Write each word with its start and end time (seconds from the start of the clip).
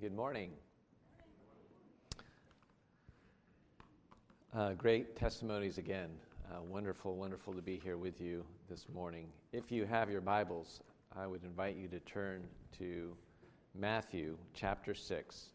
Good 0.00 0.16
morning. 0.16 0.52
Uh, 4.56 4.72
great 4.72 5.14
testimonies 5.14 5.76
again. 5.76 6.08
Uh, 6.50 6.62
wonderful, 6.62 7.16
wonderful 7.16 7.52
to 7.52 7.60
be 7.60 7.76
here 7.76 7.98
with 7.98 8.18
you 8.18 8.42
this 8.70 8.86
morning. 8.94 9.26
If 9.52 9.70
you 9.70 9.84
have 9.84 10.10
your 10.10 10.22
Bibles, 10.22 10.80
I 11.14 11.26
would 11.26 11.44
invite 11.44 11.76
you 11.76 11.86
to 11.88 12.00
turn 12.00 12.44
to 12.78 13.14
Matthew 13.74 14.38
chapter 14.54 14.94
6, 14.94 15.50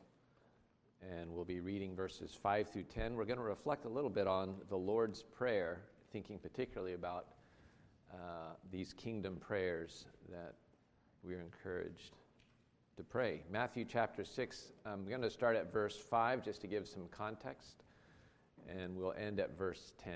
and 1.02 1.34
we'll 1.34 1.44
be 1.44 1.60
reading 1.60 1.96
verses 1.96 2.38
5 2.40 2.70
through 2.70 2.84
10. 2.84 3.16
We're 3.16 3.26
going 3.26 3.40
to 3.40 3.44
reflect 3.44 3.86
a 3.86 3.90
little 3.90 4.12
bit 4.12 4.28
on 4.28 4.54
the 4.70 4.78
Lord's 4.78 5.24
Prayer, 5.24 5.82
thinking 6.12 6.38
particularly 6.38 6.94
about 6.94 7.26
uh, 8.14 8.54
these 8.72 8.94
kingdom 8.94 9.38
prayers 9.38 10.06
that 10.30 10.54
we're 11.24 11.42
encouraged 11.42 12.12
to 12.98 13.04
pray. 13.04 13.42
Matthew 13.52 13.84
chapter 13.84 14.24
6, 14.24 14.72
I'm 14.86 15.06
going 15.06 15.22
to 15.22 15.30
start 15.30 15.58
at 15.58 15.74
verse 15.74 15.98
5 15.98 16.42
just 16.42 16.62
to 16.62 16.68
give 16.68 16.88
some 16.88 17.08
context, 17.12 17.84
and 18.70 18.96
we'll 18.96 19.14
end 19.14 19.42
at 19.42 19.58
verse 19.58 19.92
10. 20.02 20.14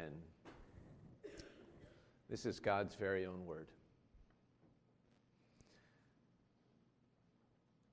This 2.29 2.45
is 2.45 2.59
God's 2.61 2.95
very 2.95 3.25
own 3.25 3.45
word. 3.45 3.67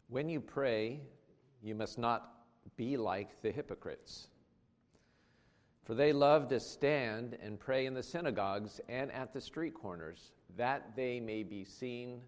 When 0.08 0.28
you 0.28 0.40
pray, 0.40 1.00
you 1.62 1.74
must 1.74 1.98
not 1.98 2.34
be 2.76 2.96
like 2.96 3.42
the 3.42 3.50
hypocrites. 3.50 4.28
For 5.84 5.94
they 5.94 6.12
love 6.12 6.48
to 6.48 6.60
stand 6.60 7.36
and 7.42 7.58
pray 7.58 7.86
in 7.86 7.94
the 7.94 8.04
synagogues 8.04 8.80
and 8.88 9.10
at 9.10 9.32
the 9.32 9.40
street 9.40 9.74
corners, 9.74 10.30
that 10.56 10.94
they 10.94 11.18
may 11.18 11.42
be 11.42 11.64
seen 11.64 12.20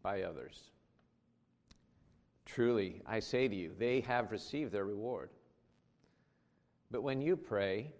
by 0.00 0.22
others. 0.22 0.70
Truly, 2.46 3.02
I 3.04 3.20
say 3.20 3.48
to 3.48 3.54
you, 3.54 3.72
they 3.76 4.00
have 4.00 4.30
received 4.30 4.72
their 4.72 4.86
reward. 4.86 5.30
But 6.90 7.02
when 7.02 7.20
you 7.20 7.36
pray, 7.36 7.92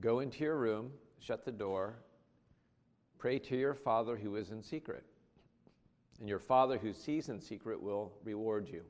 go 0.00 0.20
into 0.20 0.44
your 0.44 0.56
room, 0.56 0.92
shut 1.20 1.44
the 1.44 1.52
door, 1.52 1.94
pray 3.18 3.38
to 3.38 3.56
your 3.56 3.74
Father 3.74 4.16
who 4.16 4.34
is 4.36 4.50
in 4.50 4.62
secret, 4.62 5.04
and 6.20 6.28
your 6.28 6.40
Father 6.40 6.76
who 6.76 6.92
sees 6.92 7.28
in 7.28 7.40
secret 7.40 7.80
will 7.80 8.12
reward 8.24 8.68
you. 8.68 8.82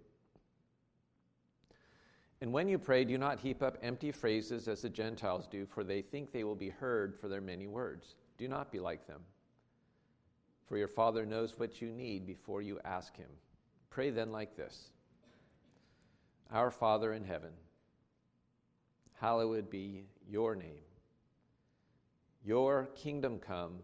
And 2.40 2.52
when 2.52 2.68
you 2.68 2.78
pray, 2.78 3.04
do 3.04 3.16
not 3.16 3.38
heap 3.38 3.62
up 3.62 3.78
empty 3.82 4.10
phrases 4.10 4.68
as 4.68 4.82
the 4.82 4.88
Gentiles 4.88 5.46
do, 5.46 5.66
for 5.66 5.84
they 5.84 6.02
think 6.02 6.32
they 6.32 6.44
will 6.44 6.54
be 6.54 6.70
heard 6.70 7.14
for 7.14 7.28
their 7.28 7.40
many 7.40 7.66
words. 7.66 8.16
Do 8.38 8.48
not 8.48 8.72
be 8.72 8.80
like 8.80 9.06
them, 9.06 9.20
for 10.66 10.76
your 10.76 10.88
Father 10.88 11.24
knows 11.24 11.58
what 11.58 11.80
you 11.80 11.90
need 11.90 12.26
before 12.26 12.60
you 12.60 12.80
ask 12.84 13.16
Him. 13.16 13.30
Pray 13.94 14.10
then 14.10 14.32
like 14.32 14.56
this 14.56 14.90
Our 16.50 16.72
Father 16.72 17.12
in 17.12 17.22
heaven, 17.22 17.52
hallowed 19.20 19.70
be 19.70 20.06
your 20.28 20.56
name. 20.56 20.82
Your 22.44 22.88
kingdom 22.96 23.38
come, 23.38 23.74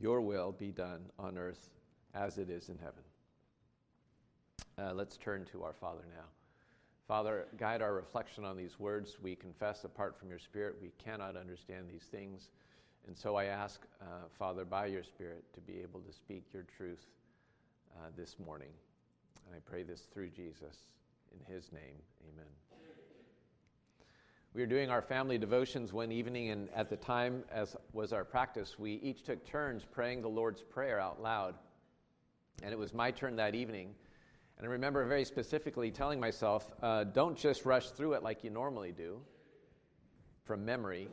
your 0.00 0.22
will 0.22 0.50
be 0.50 0.72
done 0.72 1.02
on 1.18 1.36
earth 1.36 1.68
as 2.14 2.38
it 2.38 2.48
is 2.48 2.70
in 2.70 2.78
heaven. 2.78 3.02
Uh, 4.78 4.94
let's 4.94 5.18
turn 5.18 5.44
to 5.52 5.62
our 5.62 5.74
Father 5.74 6.04
now. 6.16 6.24
Father, 7.06 7.48
guide 7.58 7.82
our 7.82 7.92
reflection 7.92 8.46
on 8.46 8.56
these 8.56 8.80
words. 8.80 9.18
We 9.22 9.36
confess 9.36 9.84
apart 9.84 10.18
from 10.18 10.30
your 10.30 10.38
Spirit, 10.38 10.74
we 10.80 10.92
cannot 11.04 11.36
understand 11.36 11.86
these 11.86 12.04
things. 12.10 12.48
And 13.06 13.14
so 13.14 13.36
I 13.36 13.44
ask, 13.44 13.82
uh, 14.00 14.04
Father, 14.38 14.64
by 14.64 14.86
your 14.86 15.04
Spirit, 15.04 15.44
to 15.52 15.60
be 15.60 15.80
able 15.82 16.00
to 16.00 16.12
speak 16.14 16.44
your 16.54 16.64
truth 16.78 17.04
uh, 17.94 18.08
this 18.16 18.36
morning. 18.44 18.70
And 19.46 19.54
I 19.54 19.58
pray 19.64 19.82
this 19.82 20.02
through 20.12 20.30
Jesus. 20.30 20.76
In 21.32 21.54
his 21.54 21.70
name, 21.72 21.96
amen. 22.32 22.46
We 24.54 24.62
were 24.62 24.66
doing 24.66 24.90
our 24.90 25.02
family 25.02 25.36
devotions 25.36 25.92
one 25.92 26.10
evening, 26.10 26.50
and 26.50 26.70
at 26.74 26.88
the 26.88 26.96
time, 26.96 27.44
as 27.52 27.76
was 27.92 28.12
our 28.12 28.24
practice, 28.24 28.78
we 28.78 28.94
each 29.02 29.22
took 29.22 29.44
turns 29.46 29.84
praying 29.84 30.22
the 30.22 30.28
Lord's 30.28 30.62
Prayer 30.62 30.98
out 30.98 31.22
loud. 31.22 31.54
And 32.62 32.72
it 32.72 32.78
was 32.78 32.94
my 32.94 33.10
turn 33.10 33.36
that 33.36 33.54
evening. 33.54 33.94
And 34.56 34.66
I 34.66 34.70
remember 34.70 35.04
very 35.04 35.26
specifically 35.26 35.90
telling 35.90 36.18
myself, 36.18 36.72
uh, 36.82 37.04
don't 37.04 37.36
just 37.36 37.66
rush 37.66 37.90
through 37.90 38.14
it 38.14 38.22
like 38.22 38.42
you 38.42 38.48
normally 38.48 38.92
do 38.92 39.20
from 40.44 40.64
memory, 40.64 41.08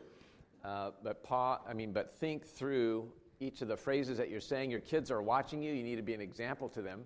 uh, 0.63 0.91
but, 1.03 1.21
pa- 1.23 1.59
I 1.67 1.73
mean, 1.73 1.91
but 1.91 2.15
think 2.15 2.45
through 2.45 3.11
each 3.43 3.61
of 3.61 3.67
the 3.67 3.75
phrases 3.75 4.17
that 4.17 4.29
you're 4.29 4.39
saying. 4.39 4.71
Your 4.71 4.79
kids 4.79 5.11
are 5.11 5.21
watching 5.21 5.61
you, 5.61 5.73
you 5.73 5.83
need 5.83 5.97
to 5.97 6.01
be 6.01 6.13
an 6.13 6.21
example 6.21 6.69
to 6.69 6.81
them. 6.81 7.05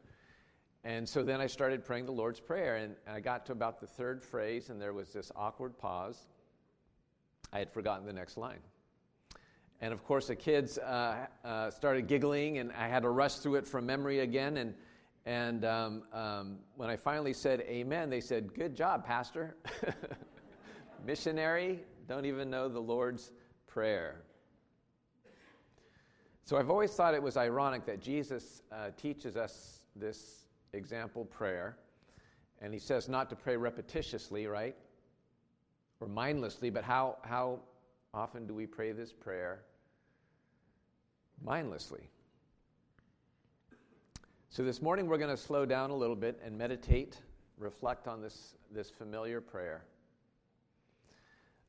And 0.88 1.08
so 1.08 1.22
then 1.22 1.42
I 1.42 1.48
started 1.48 1.84
praying 1.84 2.06
the 2.06 2.14
Lord's 2.14 2.40
Prayer, 2.40 2.78
and 2.78 2.96
I 3.06 3.20
got 3.20 3.46
to 3.48 3.52
about 3.52 3.81
the 3.81 3.86
third 3.86 4.24
phrase, 4.24 4.70
and 4.70 4.81
there 4.81 4.94
was 4.94 5.12
this 5.12 5.34
awkward 5.36 5.78
pause. 5.78 6.28
I 7.52 7.59
had 7.59 7.70
forgotten 7.70 8.06
the 8.06 8.14
next 8.14 8.38
line. 8.38 8.62
And 9.81 9.92
of 9.92 10.06
course, 10.06 10.28
the 10.28 10.36
kids 10.38 10.78
uh, 10.78 11.26
uh, 11.44 11.72
started 11.72 12.08
giggling, 12.08 12.59
and 12.59 12.72
I 12.72 12.88
had 12.88 13.03
to 13.03 13.09
rush 13.09 13.36
through 13.36 13.56
it 13.56 13.68
from 13.68 13.86
memory 13.86 14.20
again. 14.20 14.56
And, 14.56 14.74
and 15.26 15.66
um, 15.66 16.03
um, 16.14 16.59
when 16.78 16.90
I 16.90 16.96
finally 16.96 17.34
said 17.34 17.66
amen, 17.68 18.09
they 18.09 18.22
said, 18.22 18.53
Good 18.53 18.74
job, 18.74 19.06
Pastor. 19.06 19.58
Missionary, 21.06 21.81
don't 22.08 22.24
even 22.24 22.50
know 22.50 22.70
the 22.70 22.80
Lord's 22.80 23.34
Prayer. 23.68 24.22
So 26.46 26.56
I've 26.56 26.70
always 26.70 26.94
thought 26.94 27.14
it 27.14 27.22
was 27.22 27.36
ironic 27.36 27.86
that 27.88 28.00
Jesus 28.00 28.62
uh, 28.72 28.92
teaches 28.96 29.36
us 29.36 29.81
this 29.97 30.47
example 30.73 31.25
prayer. 31.25 31.78
And 32.61 32.73
he 32.73 32.79
says 32.79 33.07
not 33.07 33.29
to 33.29 33.35
pray 33.35 33.55
repetitiously, 33.55 34.51
right? 34.51 34.75
Or 36.00 36.07
mindlessly, 36.07 36.69
but 36.69 36.83
how, 36.83 37.17
how 37.22 37.59
often 38.13 38.47
do 38.47 38.53
we 38.53 38.66
pray 38.66 38.91
this 38.91 39.13
prayer 39.13 39.61
mindlessly? 41.44 42.09
So 44.50 44.63
this 44.63 44.81
morning 44.81 45.07
we're 45.07 45.17
going 45.17 45.29
to 45.29 45.38
slow 45.38 45.66
down 45.66 45.91
a 45.91 45.95
little 45.95 46.16
bit 46.16 46.39
and 46.44 46.57
meditate, 46.57 47.17
reflect 47.57 48.07
on 48.07 48.22
this, 48.22 48.55
this 48.72 48.89
familiar 48.89 49.39
prayer. 49.39 49.84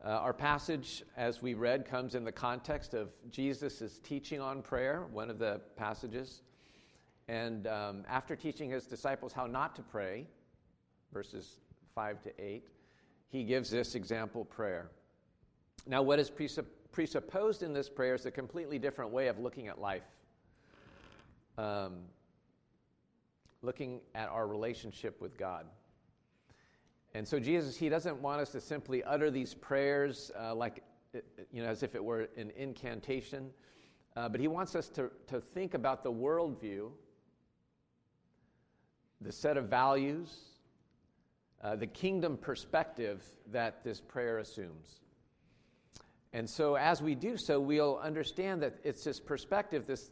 Uh, 0.05 0.11
our 0.11 0.33
passage, 0.33 1.03
as 1.17 1.43
we 1.43 1.55
read, 1.55 1.85
comes 1.85 2.15
in 2.15 2.25
the 2.25 2.33
context 2.33 2.95
of 2.95 3.11
Jesus' 3.31 3.99
teaching 4.05 4.41
on 4.41 4.63
prayer, 4.63 5.07
one 5.11 5.29
of 5.29 5.41
the 5.41 5.61
passages. 5.77 6.43
And 7.29 7.67
um, 7.67 8.05
after 8.09 8.35
teaching 8.35 8.71
his 8.71 8.87
disciples 8.87 9.33
how 9.33 9.47
not 9.47 9.77
to 9.77 9.83
pray, 9.83 10.27
verses 11.13 11.59
5 11.95 12.23
to 12.23 12.43
8, 12.43 12.67
he 13.29 13.45
gives 13.45 13.71
this 13.71 13.95
example 13.95 14.47
prayer. 14.47 14.91
Now, 15.87 16.03
what 16.03 16.19
is 16.19 16.33
presupposed 16.91 17.63
in 17.63 17.73
this 17.75 17.89
prayer 17.91 18.15
is 18.15 18.25
a 18.25 18.31
completely 18.31 18.79
different 18.79 19.11
way 19.11 19.29
of 19.29 19.39
looking 19.39 19.69
at 19.69 19.79
life, 19.79 20.03
um, 21.59 21.99
looking 23.61 24.01
at 24.15 24.29
our 24.29 24.47
relationship 24.47 25.21
with 25.21 25.37
God. 25.37 25.67
And 27.15 27.27
so, 27.27 27.39
Jesus, 27.39 27.77
he 27.77 27.91
doesn't 27.91 28.21
want 28.21 28.41
us 28.41 28.51
to 28.51 28.61
simply 28.61 29.03
utter 29.05 29.31
these 29.31 29.53
prayers 29.53 30.31
uh, 30.39 30.55
like, 30.55 30.83
you 31.51 31.63
know, 31.63 31.69
as 31.69 31.83
if 31.83 31.95
it 31.95 32.03
were 32.03 32.29
an 32.37 32.53
incantation, 32.57 33.51
uh, 34.17 34.29
but 34.29 34.41
he 34.41 34.49
wants 34.49 34.75
us 34.75 34.89
to, 34.91 35.11
to 35.27 35.41
think 35.41 35.75
about 35.75 36.03
the 36.03 36.13
worldview 36.13 36.91
the 39.21 39.33
set 39.33 39.57
of 39.57 39.67
values, 39.67 40.35
uh, 41.63 41.77
the 41.77 41.87
kingdom 41.87 42.37
perspective 42.37 43.23
that 43.51 43.83
this 43.83 44.01
prayer 44.01 44.39
assumes. 44.39 45.01
And 46.33 46.49
so, 46.49 46.77
as 46.77 47.03
we 47.03 47.15
do 47.15 47.37
so, 47.37 47.59
we'll 47.59 47.99
understand 47.99 48.63
that 48.63 48.79
it's 48.85 49.03
this 49.03 49.19
perspective, 49.19 49.87
this 49.87 50.11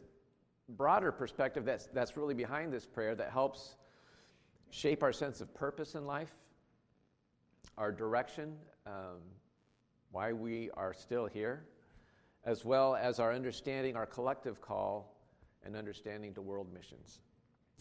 broader 0.69 1.11
perspective 1.11 1.63
that's, 1.63 1.87
that's 1.87 2.17
really 2.17 2.33
behind 2.33 2.73
this 2.73 2.85
prayer 2.85 3.15
that 3.15 3.31
helps 3.31 3.75
shape 4.71 5.03
our 5.03 5.13
sense 5.13 5.39
of 5.39 5.53
purpose 5.53 5.95
in 5.95 6.05
life, 6.05 6.33
our 7.77 7.91
direction, 7.91 8.55
um, 8.85 9.21
why 10.11 10.33
we 10.33 10.69
are 10.73 10.93
still 10.93 11.27
here, 11.27 11.65
as 12.43 12.65
well 12.65 12.95
as 12.95 13.19
our 13.19 13.33
understanding, 13.33 13.95
our 13.95 14.05
collective 14.05 14.59
call, 14.59 15.15
and 15.63 15.75
understanding 15.75 16.33
to 16.33 16.41
world 16.41 16.67
missions. 16.73 17.19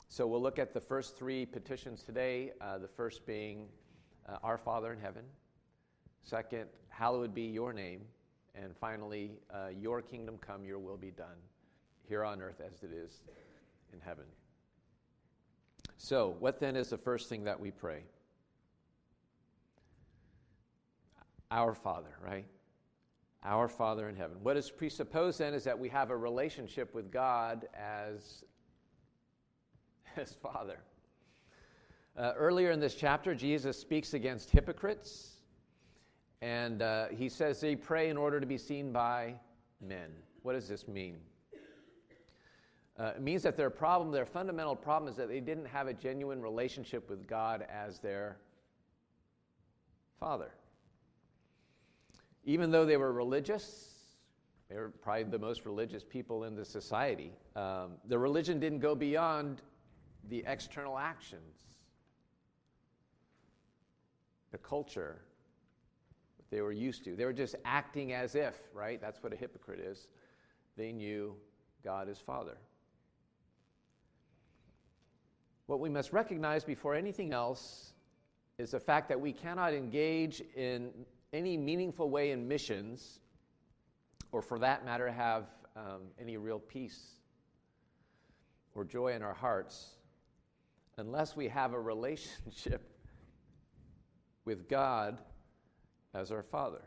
So 0.08 0.26
we'll 0.26 0.42
look 0.42 0.58
at 0.58 0.72
the 0.72 0.80
first 0.80 1.16
three 1.16 1.44
petitions 1.44 2.02
today. 2.02 2.52
Uh, 2.60 2.78
the 2.78 2.88
first 2.88 3.26
being, 3.26 3.66
uh, 4.28 4.36
Our 4.42 4.56
Father 4.56 4.92
in 4.92 5.00
heaven. 5.00 5.24
Second, 6.22 6.66
Hallowed 6.88 7.34
be 7.34 7.42
your 7.42 7.72
name. 7.72 8.02
And 8.54 8.74
finally, 8.76 9.32
uh, 9.52 9.68
Your 9.78 10.00
kingdom 10.00 10.38
come, 10.38 10.64
your 10.64 10.78
will 10.78 10.96
be 10.96 11.10
done, 11.10 11.36
here 12.08 12.24
on 12.24 12.40
earth 12.40 12.62
as 12.64 12.82
it 12.82 12.90
is 12.92 13.20
in 13.92 14.00
heaven. 14.00 14.24
So, 15.98 16.36
what 16.38 16.60
then 16.60 16.76
is 16.76 16.90
the 16.90 16.98
first 16.98 17.28
thing 17.28 17.44
that 17.44 17.58
we 17.58 17.70
pray? 17.70 18.04
Our 21.50 21.74
Father, 21.74 22.16
right? 22.24 22.46
Our 23.44 23.68
Father 23.68 24.08
in 24.08 24.16
heaven. 24.16 24.38
What 24.42 24.56
is 24.56 24.70
presupposed 24.70 25.38
then 25.38 25.54
is 25.54 25.64
that 25.64 25.78
we 25.78 25.88
have 25.90 26.10
a 26.10 26.16
relationship 26.16 26.94
with 26.94 27.10
God 27.10 27.66
as 27.74 28.44
his 30.16 30.32
Father. 30.42 30.78
Uh, 32.16 32.32
earlier 32.36 32.70
in 32.70 32.80
this 32.80 32.94
chapter, 32.94 33.34
Jesus 33.34 33.78
speaks 33.78 34.14
against 34.14 34.50
hypocrites, 34.50 35.36
and 36.40 36.80
uh, 36.82 37.08
he 37.08 37.28
says 37.28 37.60
they 37.60 37.76
pray 37.76 38.08
in 38.08 38.16
order 38.16 38.40
to 38.40 38.46
be 38.46 38.56
seen 38.56 38.90
by 38.90 39.34
men. 39.80 40.10
What 40.42 40.54
does 40.54 40.66
this 40.66 40.88
mean? 40.88 41.18
Uh, 42.98 43.12
it 43.14 43.20
means 43.20 43.42
that 43.42 43.58
their 43.58 43.68
problem, 43.68 44.10
their 44.10 44.24
fundamental 44.24 44.74
problem, 44.74 45.10
is 45.10 45.16
that 45.16 45.28
they 45.28 45.40
didn't 45.40 45.66
have 45.66 45.86
a 45.86 45.92
genuine 45.92 46.40
relationship 46.40 47.10
with 47.10 47.26
God 47.26 47.66
as 47.70 47.98
their 47.98 48.38
Father. 50.18 50.50
Even 52.44 52.70
though 52.70 52.86
they 52.86 52.96
were 52.96 53.12
religious, 53.12 53.96
they 54.70 54.76
were 54.76 54.88
probably 54.88 55.24
the 55.24 55.38
most 55.38 55.66
religious 55.66 56.02
people 56.02 56.44
in 56.44 56.54
the 56.54 56.64
society. 56.64 57.32
Um, 57.54 57.92
the 58.08 58.18
religion 58.18 58.58
didn't 58.58 58.78
go 58.78 58.94
beyond 58.94 59.60
the 60.28 60.44
external 60.46 60.98
actions, 60.98 61.64
the 64.52 64.58
culture 64.58 65.20
they 66.50 66.60
were 66.60 66.72
used 66.72 67.04
to. 67.04 67.16
They 67.16 67.24
were 67.24 67.32
just 67.32 67.56
acting 67.64 68.12
as 68.12 68.34
if, 68.34 68.56
right? 68.72 69.00
That's 69.00 69.22
what 69.22 69.32
a 69.32 69.36
hypocrite 69.36 69.80
is. 69.80 70.08
They 70.76 70.92
knew 70.92 71.34
God 71.82 72.08
as 72.08 72.18
Father. 72.18 72.56
What 75.66 75.80
we 75.80 75.88
must 75.88 76.12
recognize 76.12 76.64
before 76.64 76.94
anything 76.94 77.32
else 77.32 77.92
is 78.58 78.70
the 78.70 78.80
fact 78.80 79.08
that 79.08 79.20
we 79.20 79.32
cannot 79.32 79.74
engage 79.74 80.42
in 80.54 80.90
any 81.32 81.56
meaningful 81.56 82.08
way 82.08 82.30
in 82.30 82.46
missions, 82.46 83.20
or 84.32 84.40
for 84.40 84.58
that 84.60 84.84
matter, 84.84 85.10
have 85.10 85.48
um, 85.76 86.02
any 86.20 86.36
real 86.36 86.60
peace 86.60 87.16
or 88.74 88.84
joy 88.84 89.14
in 89.14 89.22
our 89.22 89.34
hearts, 89.34 89.96
unless 90.98 91.36
we 91.36 91.48
have 91.48 91.74
a 91.74 91.80
relationship 91.80 92.90
with 94.44 94.68
God 94.68 95.18
as 96.14 96.30
our 96.30 96.42
Father. 96.42 96.82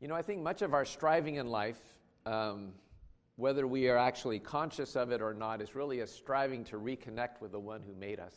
You 0.00 0.08
know, 0.08 0.14
I 0.14 0.22
think 0.22 0.42
much 0.42 0.62
of 0.62 0.74
our 0.74 0.84
striving 0.84 1.36
in 1.36 1.48
life. 1.48 1.80
Um, 2.26 2.72
whether 3.36 3.68
we 3.68 3.88
are 3.88 3.96
actually 3.96 4.40
conscious 4.40 4.96
of 4.96 5.12
it 5.12 5.22
or 5.22 5.32
not, 5.32 5.62
is 5.62 5.76
really 5.76 6.00
a 6.00 6.06
striving 6.06 6.64
to 6.64 6.76
reconnect 6.76 7.40
with 7.40 7.52
the 7.52 7.60
one 7.60 7.80
who 7.86 7.94
made 7.94 8.18
us. 8.18 8.34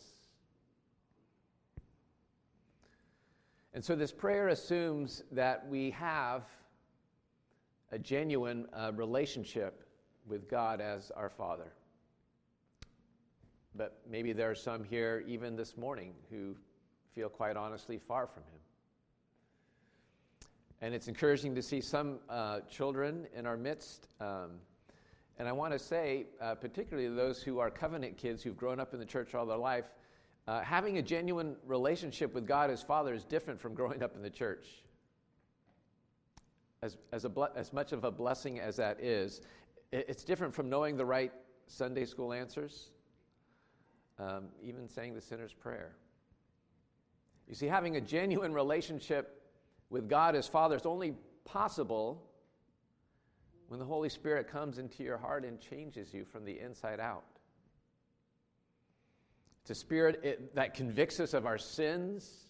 And 3.74 3.84
so 3.84 3.96
this 3.96 4.12
prayer 4.12 4.50
assumes 4.50 5.24
that 5.32 5.68
we 5.68 5.90
have 5.92 6.44
a 7.92 7.98
genuine 7.98 8.68
uh, 8.74 8.92
relationship 8.94 9.84
with 10.28 10.48
God 10.48 10.82
as 10.82 11.12
our 11.16 11.32
Father. 11.32 11.74
But 13.76 14.00
maybe 14.10 14.34
there 14.34 14.50
are 14.50 14.56
some 14.56 14.84
here, 14.84 15.24
even 15.28 15.56
this 15.56 15.78
morning, 15.78 16.14
who 16.30 16.56
feel 17.14 17.30
quite 17.30 17.56
honestly 17.56 17.98
far 17.98 18.28
from 18.28 18.44
Him. 18.44 18.60
And 20.82 20.94
it's 20.94 21.08
encouraging 21.08 21.56
to 21.56 21.62
see 21.62 21.80
some 21.80 22.20
uh, 22.30 22.62
children 22.62 23.28
in 23.36 23.46
our 23.46 23.58
midst. 23.58 24.08
Um, 24.20 24.52
and 25.38 25.48
I 25.48 25.52
want 25.52 25.74
to 25.74 25.80
say, 25.80 26.26
uh, 26.42 26.56
particularly 26.56 27.14
those 27.14 27.42
who 27.42 27.60
are 27.60 27.70
covenant 27.70 28.18
kids 28.18 28.44
who've 28.44 28.58
grown 28.58 28.80
up 28.80 28.94
in 28.94 29.00
the 29.00 29.06
church 29.06 29.36
all 29.36 29.46
their 29.46 29.58
life, 29.58 29.86
uh, 30.48 30.62
having 30.62 30.98
a 30.98 31.02
genuine 31.02 31.56
relationship 31.66 32.34
with 32.34 32.48
God 32.48 32.70
as 32.70 32.82
Father 32.82 33.14
is 33.14 33.24
different 33.24 33.60
from 33.60 33.74
growing 33.74 34.04
up 34.04 34.16
in 34.16 34.22
the 34.22 34.30
church. 34.30 34.68
As, 36.82 36.98
as, 37.12 37.26
a, 37.26 37.32
as 37.56 37.72
much 37.72 37.92
of 37.92 38.04
a 38.04 38.12
blessing 38.12 38.60
as 38.60 38.76
that 38.78 39.00
is, 39.00 39.42
it's 39.92 40.24
different 40.24 40.54
from 40.54 40.70
knowing 40.70 40.98
the 40.98 41.06
right 41.06 41.32
Sunday 41.68 42.06
school 42.06 42.34
answers, 42.34 42.90
um, 44.22 44.46
even 44.64 44.88
saying 44.88 45.14
the 45.14 45.22
sinner's 45.22 45.54
prayer. 45.54 45.96
You 47.48 47.56
see, 47.56 47.68
having 47.68 47.98
a 47.98 48.02
genuine 48.02 48.54
relationship 48.54 49.42
with 49.90 50.08
God 50.08 50.36
as 50.36 50.48
Father 50.48 50.76
is 50.76 50.86
only 50.86 51.16
possible 51.44 52.24
when 53.68 53.80
the 53.80 53.86
Holy 53.86 54.10
Spirit 54.10 54.48
comes 54.48 54.78
into 54.78 55.04
your 55.04 55.18
heart 55.18 55.44
and 55.44 55.60
changes 55.60 56.14
you 56.14 56.24
from 56.24 56.46
the 56.46 56.60
inside 56.60 57.00
out. 57.00 57.24
It's 59.62 59.72
a 59.72 59.76
spirit 59.76 60.20
it, 60.24 60.56
that 60.56 60.74
convicts 60.74 61.20
us 61.20 61.34
of 61.34 61.46
our 61.46 61.58
sins. 61.58 62.46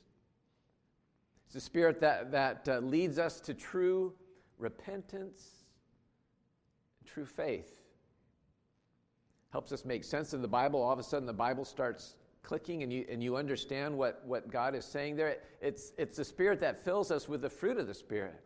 It's 1.48 1.56
a 1.56 1.62
spirit 1.62 2.00
that, 2.02 2.32
that 2.32 2.68
uh, 2.70 2.80
leads 2.80 3.20
us 3.20 3.40
to 3.42 3.54
true 3.54 4.14
repentance, 4.58 5.66
true 7.06 7.26
faith. 7.26 7.81
Helps 9.52 9.72
us 9.72 9.86
make 9.86 10.04
sense 10.04 10.34
of 10.34 10.42
the 10.42 10.48
Bible. 10.48 10.82
All 10.82 10.94
of 10.94 11.00
a 11.00 11.04
sudden, 11.04 11.26
the 11.26 11.34
Bible 11.34 11.66
starts 11.66 12.16
clicking 12.44 12.84
and 12.84 12.92
you, 12.92 13.06
and 13.10 13.22
you 13.24 13.36
understand 13.36 13.98
what, 13.98 14.22
what 14.26 14.50
God 14.50 14.76
is 14.76 14.86
saying 14.86 15.16
there. 15.16 15.38
It's, 15.62 15.92
it's 15.98 16.18
the 16.18 16.26
spirit 16.26 16.60
that 16.62 16.84
fills 16.84 17.12
us 17.12 17.28
with 17.28 17.42
the 17.42 17.50
fruit 17.50 17.78
of 17.78 17.88
the 17.88 17.94
Spirit 17.94 18.40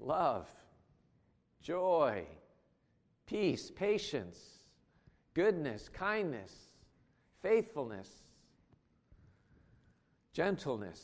love, 0.00 0.48
joy, 1.62 2.26
peace, 3.26 3.70
patience, 3.70 4.38
goodness, 5.34 5.88
kindness, 5.88 6.52
faithfulness, 7.42 8.08
gentleness, 10.32 11.00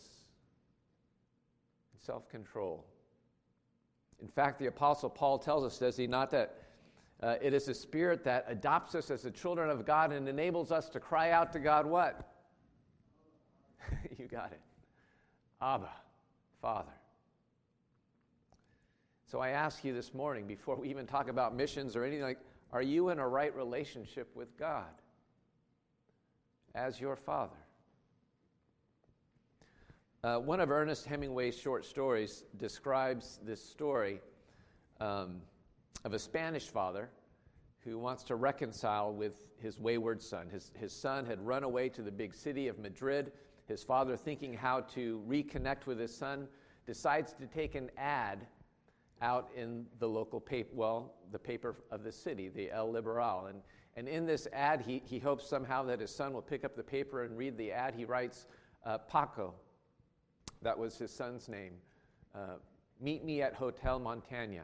and 1.93 2.01
self 2.03 2.29
control. 2.29 2.87
In 4.21 4.29
fact, 4.29 4.59
the 4.59 4.67
Apostle 4.67 5.09
Paul 5.09 5.39
tells 5.39 5.65
us, 5.65 5.79
does 5.79 5.97
he 5.97 6.07
not, 6.07 6.31
that 6.31 6.60
uh, 7.23 7.37
it 7.43 7.53
is 7.53 7.69
a 7.69 7.75
Spirit 7.75 8.25
that 8.25 8.47
adopts 8.49 8.95
us 8.95 9.11
as 9.11 9.23
the 9.23 9.31
children 9.31 9.69
of 9.69 9.85
God 9.85 10.13
and 10.13 10.29
enables 10.29 10.73
us 10.73 10.89
to 10.91 11.01
cry 11.01 11.31
out 11.31 11.53
to 11.53 11.59
God, 11.59 11.87
what? 11.87 12.33
you 14.19 14.27
got 14.27 14.53
it. 14.53 14.61
Abba, 15.61 15.91
Father. 16.63 16.93
So 19.27 19.39
I 19.39 19.51
ask 19.51 19.85
you 19.85 19.93
this 19.93 20.15
morning, 20.15 20.47
before 20.47 20.77
we 20.77 20.89
even 20.89 21.07
talk 21.07 21.29
about 21.29 21.55
missions 21.55 21.95
or 21.95 22.05
anything 22.05 22.25
like, 22.25 22.41
are 22.73 22.83
you 22.83 23.11
in 23.11 23.19
a 23.19 23.29
right 23.29 23.55
relationship 23.55 24.29
with 24.35 24.57
God 24.57 24.91
as 26.75 27.01
your 27.01 27.17
Father? 27.17 27.57
Uh, 30.25 30.39
one 30.39 30.61
of 30.61 30.71
Ernest 30.71 31.07
Hemingway's 31.07 31.57
short 31.57 31.85
stories 31.85 32.45
describes 32.57 33.39
this 33.45 33.63
story 33.63 34.21
um, 35.01 35.41
of 36.05 36.15
a 36.15 36.19
Spanish 36.19 36.69
father 36.69 37.11
who 37.81 37.99
wants 37.99 38.23
to 38.25 38.37
reconcile 38.37 39.13
with 39.13 39.47
his 39.59 39.79
wayward 39.79 40.23
son. 40.23 40.49
His, 40.51 40.71
his 40.79 40.93
son 40.93 41.25
had 41.25 41.45
run 41.45 41.63
away 41.63 41.89
to 41.91 42.03
the 42.03 42.11
big 42.11 42.35
city 42.35 42.69
of 42.69 42.79
Madrid. 42.79 43.33
His 43.67 43.83
father, 43.83 44.17
thinking 44.17 44.53
how 44.53 44.81
to 44.95 45.23
reconnect 45.27 45.87
with 45.87 45.99
his 45.99 46.15
son, 46.15 46.47
decides 46.87 47.33
to 47.35 47.47
take 47.47 47.75
an 47.75 47.91
ad 47.97 48.47
out 49.23 49.51
in 49.55 49.87
the 49.99 50.09
local 50.09 50.41
paper, 50.41 50.71
well, 50.75 51.15
the 51.31 51.39
paper 51.39 51.77
of 51.91 52.03
the 52.03 52.13
city, 52.13 52.49
the 52.49 52.71
El 52.71 52.91
Liberal. 52.91 53.47
And, 53.47 53.61
and 53.97 54.09
in 54.09 54.27
this 54.27 54.47
ad, 54.53 54.83
he, 54.83 55.03
he 55.05 55.19
hopes 55.19 55.47
somehow 55.47 55.83
that 55.85 56.01
his 56.01 56.15
son 56.15 56.33
will 56.33 56.43
pick 56.43 56.65
up 56.65 56.77
the 56.77 56.83
paper 56.83 57.25
and 57.25 57.37
read 57.37 57.57
the 57.57 57.71
ad. 57.73 57.95
He 57.95 58.05
writes, 58.05 58.47
uh, 58.85 58.99
Paco, 58.99 59.55
that 60.63 60.79
was 60.79 60.99
his 60.99 61.11
son's 61.11 61.49
name, 61.49 61.75
uh, 62.35 62.57
meet 63.01 63.25
me 63.25 63.43
at 63.43 63.55
Hotel 63.55 63.99
Montana 63.99 64.63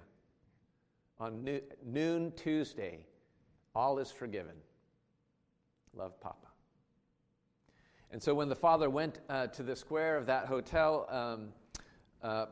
on 1.18 1.44
no- 1.44 1.60
noon 1.84 2.32
Tuesday. 2.36 3.06
All 3.74 3.98
is 3.98 4.10
forgiven. 4.10 4.56
Love, 5.94 6.20
Papa. 6.20 6.48
And 8.10 8.22
so 8.22 8.34
when 8.34 8.48
the 8.48 8.56
father 8.56 8.88
went 8.88 9.20
uh, 9.28 9.48
to 9.48 9.62
the 9.62 9.74
square 9.74 10.16
of 10.16 10.26
that 10.26 10.46
hotel, 10.46 11.06
um, 11.10 11.48
uh, 12.22 12.46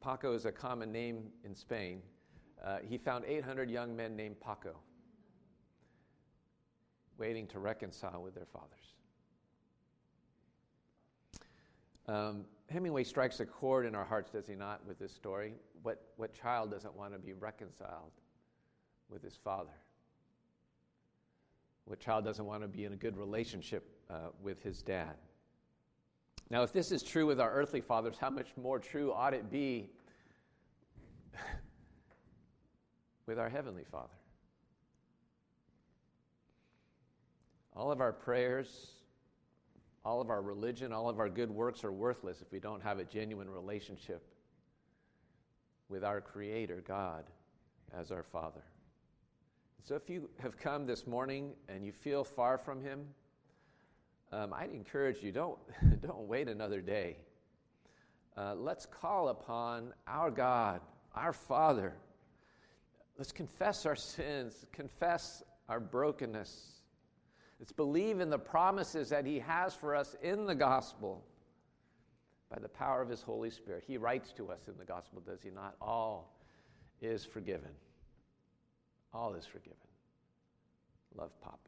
Paco 0.00 0.34
is 0.34 0.44
a 0.44 0.52
common 0.52 0.92
name 0.92 1.30
in 1.44 1.54
Spain. 1.54 2.02
Uh, 2.64 2.78
he 2.82 2.98
found 2.98 3.24
800 3.24 3.70
young 3.70 3.96
men 3.96 4.16
named 4.16 4.40
Paco 4.40 4.76
waiting 7.18 7.46
to 7.48 7.58
reconcile 7.58 8.22
with 8.22 8.34
their 8.34 8.46
fathers. 8.46 8.94
Um, 12.08 12.44
Hemingway 12.70 13.02
strikes 13.02 13.40
a 13.40 13.46
chord 13.46 13.84
in 13.84 13.94
our 13.96 14.04
hearts, 14.04 14.30
does 14.30 14.46
he 14.46 14.54
not, 14.54 14.86
with 14.86 14.98
this 14.98 15.12
story? 15.12 15.54
What, 15.82 16.02
what 16.16 16.32
child 16.32 16.70
doesn't 16.70 16.94
want 16.94 17.12
to 17.12 17.18
be 17.18 17.32
reconciled 17.32 18.12
with 19.08 19.22
his 19.22 19.36
father? 19.36 19.74
What 21.84 21.98
child 21.98 22.24
doesn't 22.24 22.44
want 22.44 22.62
to 22.62 22.68
be 22.68 22.84
in 22.84 22.92
a 22.92 22.96
good 22.96 23.16
relationship 23.16 23.90
uh, 24.08 24.28
with 24.40 24.62
his 24.62 24.82
dad? 24.82 25.16
Now, 26.48 26.62
if 26.62 26.72
this 26.72 26.92
is 26.92 27.02
true 27.02 27.26
with 27.26 27.40
our 27.40 27.52
earthly 27.52 27.80
fathers, 27.80 28.16
how 28.20 28.30
much 28.30 28.48
more 28.56 28.78
true 28.78 29.12
ought 29.12 29.34
it 29.34 29.50
be 29.50 29.90
with 33.26 33.38
our 33.38 33.48
heavenly 33.48 33.84
Father? 33.90 34.08
All 37.74 37.90
of 37.90 38.00
our 38.00 38.12
prayers, 38.12 38.90
all 40.04 40.20
of 40.20 40.30
our 40.30 40.42
religion, 40.42 40.92
all 40.92 41.08
of 41.08 41.18
our 41.18 41.28
good 41.28 41.50
works 41.50 41.84
are 41.84 41.92
worthless 41.92 42.40
if 42.40 42.50
we 42.52 42.58
don't 42.58 42.82
have 42.82 42.98
a 42.98 43.04
genuine 43.04 43.48
relationship 43.48 44.22
with 45.88 46.04
our 46.04 46.20
Creator, 46.20 46.82
God, 46.86 47.24
as 47.92 48.10
our 48.10 48.22
Father. 48.22 48.62
So 49.82 49.94
if 49.94 50.08
you 50.08 50.30
have 50.38 50.58
come 50.58 50.86
this 50.86 51.06
morning 51.06 51.52
and 51.68 51.84
you 51.84 51.92
feel 51.92 52.24
far 52.24 52.56
from 52.56 52.82
Him, 52.82 53.06
um, 54.32 54.52
I'd 54.54 54.70
encourage 54.70 55.22
you 55.22 55.32
don't, 55.32 55.58
don't 56.00 56.28
wait 56.28 56.48
another 56.48 56.80
day. 56.80 57.16
Uh, 58.36 58.54
let's 58.54 58.86
call 58.86 59.28
upon 59.28 59.92
our 60.06 60.30
God, 60.30 60.80
our 61.14 61.32
Father. 61.32 61.94
Let's 63.18 63.32
confess 63.32 63.84
our 63.84 63.96
sins, 63.96 64.64
confess 64.72 65.42
our 65.68 65.80
brokenness. 65.80 66.79
Let's 67.60 67.72
believe 67.72 68.20
in 68.20 68.30
the 68.30 68.38
promises 68.38 69.10
that 69.10 69.24
He 69.24 69.38
has 69.38 69.74
for 69.74 69.94
us 69.94 70.16
in 70.22 70.46
the 70.46 70.54
gospel 70.54 71.22
by 72.50 72.58
the 72.58 72.68
power 72.68 73.02
of 73.02 73.08
His 73.08 73.22
Holy 73.22 73.50
Spirit. 73.50 73.84
He 73.86 73.98
writes 73.98 74.32
to 74.32 74.50
us 74.50 74.66
in 74.66 74.74
the 74.78 74.84
gospel, 74.84 75.20
does 75.20 75.42
He 75.42 75.50
not? 75.50 75.76
All 75.80 76.34
is 77.02 77.24
forgiven. 77.24 77.70
All 79.12 79.34
is 79.34 79.44
forgiven. 79.44 79.76
Love 81.14 81.38
Papa. 81.40 81.58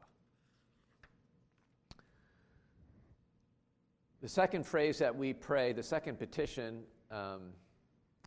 The 4.21 4.29
second 4.29 4.65
phrase 4.65 4.97
that 4.99 5.15
we 5.15 5.33
pray, 5.33 5.73
the 5.73 5.83
second 5.83 6.17
petition, 6.17 6.83
um, 7.11 7.51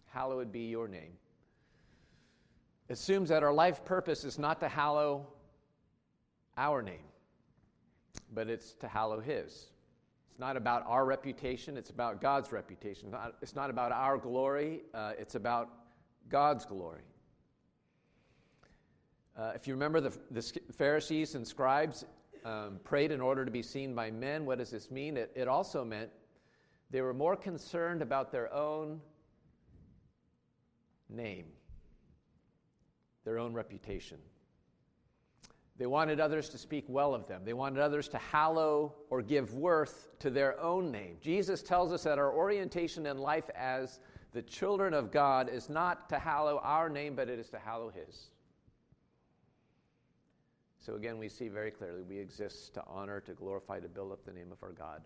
hallowed 0.05 0.53
be 0.53 0.61
your 0.61 0.89
name, 0.89 1.13
assumes 2.91 3.31
that 3.31 3.43
our 3.43 3.53
life 3.53 3.85
purpose 3.85 4.23
is 4.23 4.39
not 4.39 4.61
to 4.61 4.69
hallow 4.69 5.27
our 6.59 6.83
name, 6.83 7.05
but 8.33 8.49
it's 8.49 8.73
to 8.75 8.89
hallow 8.89 9.21
His. 9.21 9.71
It's 10.31 10.39
not 10.39 10.57
about 10.57 10.85
our 10.87 11.05
reputation, 11.05 11.77
it's 11.77 11.91
about 11.91 12.21
God's 12.21 12.53
reputation. 12.53 13.15
It's 13.41 13.55
not, 13.55 13.71
about 13.71 13.93
our 13.93 14.19
glory, 14.19 14.83
uh, 14.93 15.13
it's 15.19 15.35
about 15.35 15.71
God's 16.29 16.65
glory. 16.67 17.03
Uh, 19.39 19.53
if 19.55 19.67
you 19.67 19.75
remember, 19.75 20.01
the, 20.01 20.17
the 20.31 20.43
Pharisees 20.73 21.35
and 21.35 21.47
scribes 21.47 22.05
um, 22.45 22.81
prayed 22.85 23.13
in 23.13 23.21
order 23.21 23.45
to 23.45 23.51
be 23.51 23.63
seen 23.63 23.95
by 23.95 24.11
men. 24.11 24.47
What 24.47 24.59
does 24.59 24.71
this 24.71 24.91
mean? 24.91 25.17
It, 25.17 25.33
it 25.35 25.49
also 25.49 25.85
meant 25.85 26.11
they 26.91 27.01
were 27.01 27.15
more 27.15 27.37
concerned 27.37 28.03
about 28.03 28.31
their 28.31 28.53
own 28.53 29.01
name, 31.09 31.47
their 33.25 33.39
own 33.39 33.53
reputation. 33.53 34.19
They 35.79 35.87
wanted 35.87 36.21
others 36.21 36.49
to 36.51 36.59
speak 36.59 36.85
well 36.89 37.15
of 37.15 37.27
them. 37.27 37.43
They 37.45 37.53
wanted 37.53 37.81
others 37.81 38.09
to 38.09 38.19
hallow 38.19 38.95
or 39.11 39.21
give 39.21 39.55
worth 39.55 40.09
to 40.21 40.31
their 40.31 40.59
own 40.59 40.91
name. 40.91 41.17
Jesus 41.21 41.63
tells 41.63 41.93
us 41.93 42.05
that 42.05 42.19
our 42.19 42.33
orientation 42.33 43.07
in 43.07 43.19
life 43.19 43.51
as 43.55 44.01
the 44.33 44.43
children 44.43 44.95
of 44.95 45.11
God 45.11 45.51
is 45.51 45.69
not 45.69 46.09
to 46.09 46.19
hallow 46.19 46.61
our 46.63 46.89
name, 46.89 47.15
but 47.15 47.29
it 47.29 47.39
is 47.39 47.51
to 47.51 47.59
hallow 47.59 47.91
His. 47.91 48.31
So 50.79 50.95
again, 50.95 51.19
we 51.19 51.29
see 51.29 51.49
very 51.49 51.71
clearly 51.71 52.03
we 52.03 52.19
exist 52.19 52.73
to 52.75 52.83
honor, 52.87 53.21
to 53.21 53.33
glorify, 53.33 53.81
to 53.81 53.89
build 53.89 54.13
up 54.13 54.25
the 54.25 54.33
name 54.33 54.53
of 54.53 54.63
our 54.63 54.73
God 54.73 55.03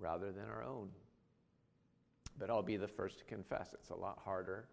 rather 0.00 0.32
than 0.32 0.46
our 0.48 0.64
own. 0.64 0.88
But 2.38 2.50
I'll 2.50 2.62
be 2.62 2.76
the 2.76 2.88
first 2.88 3.18
to 3.18 3.24
confess 3.24 3.72
it's 3.72 3.90
a 3.90 3.94
lot 3.94 4.18
harder 4.24 4.68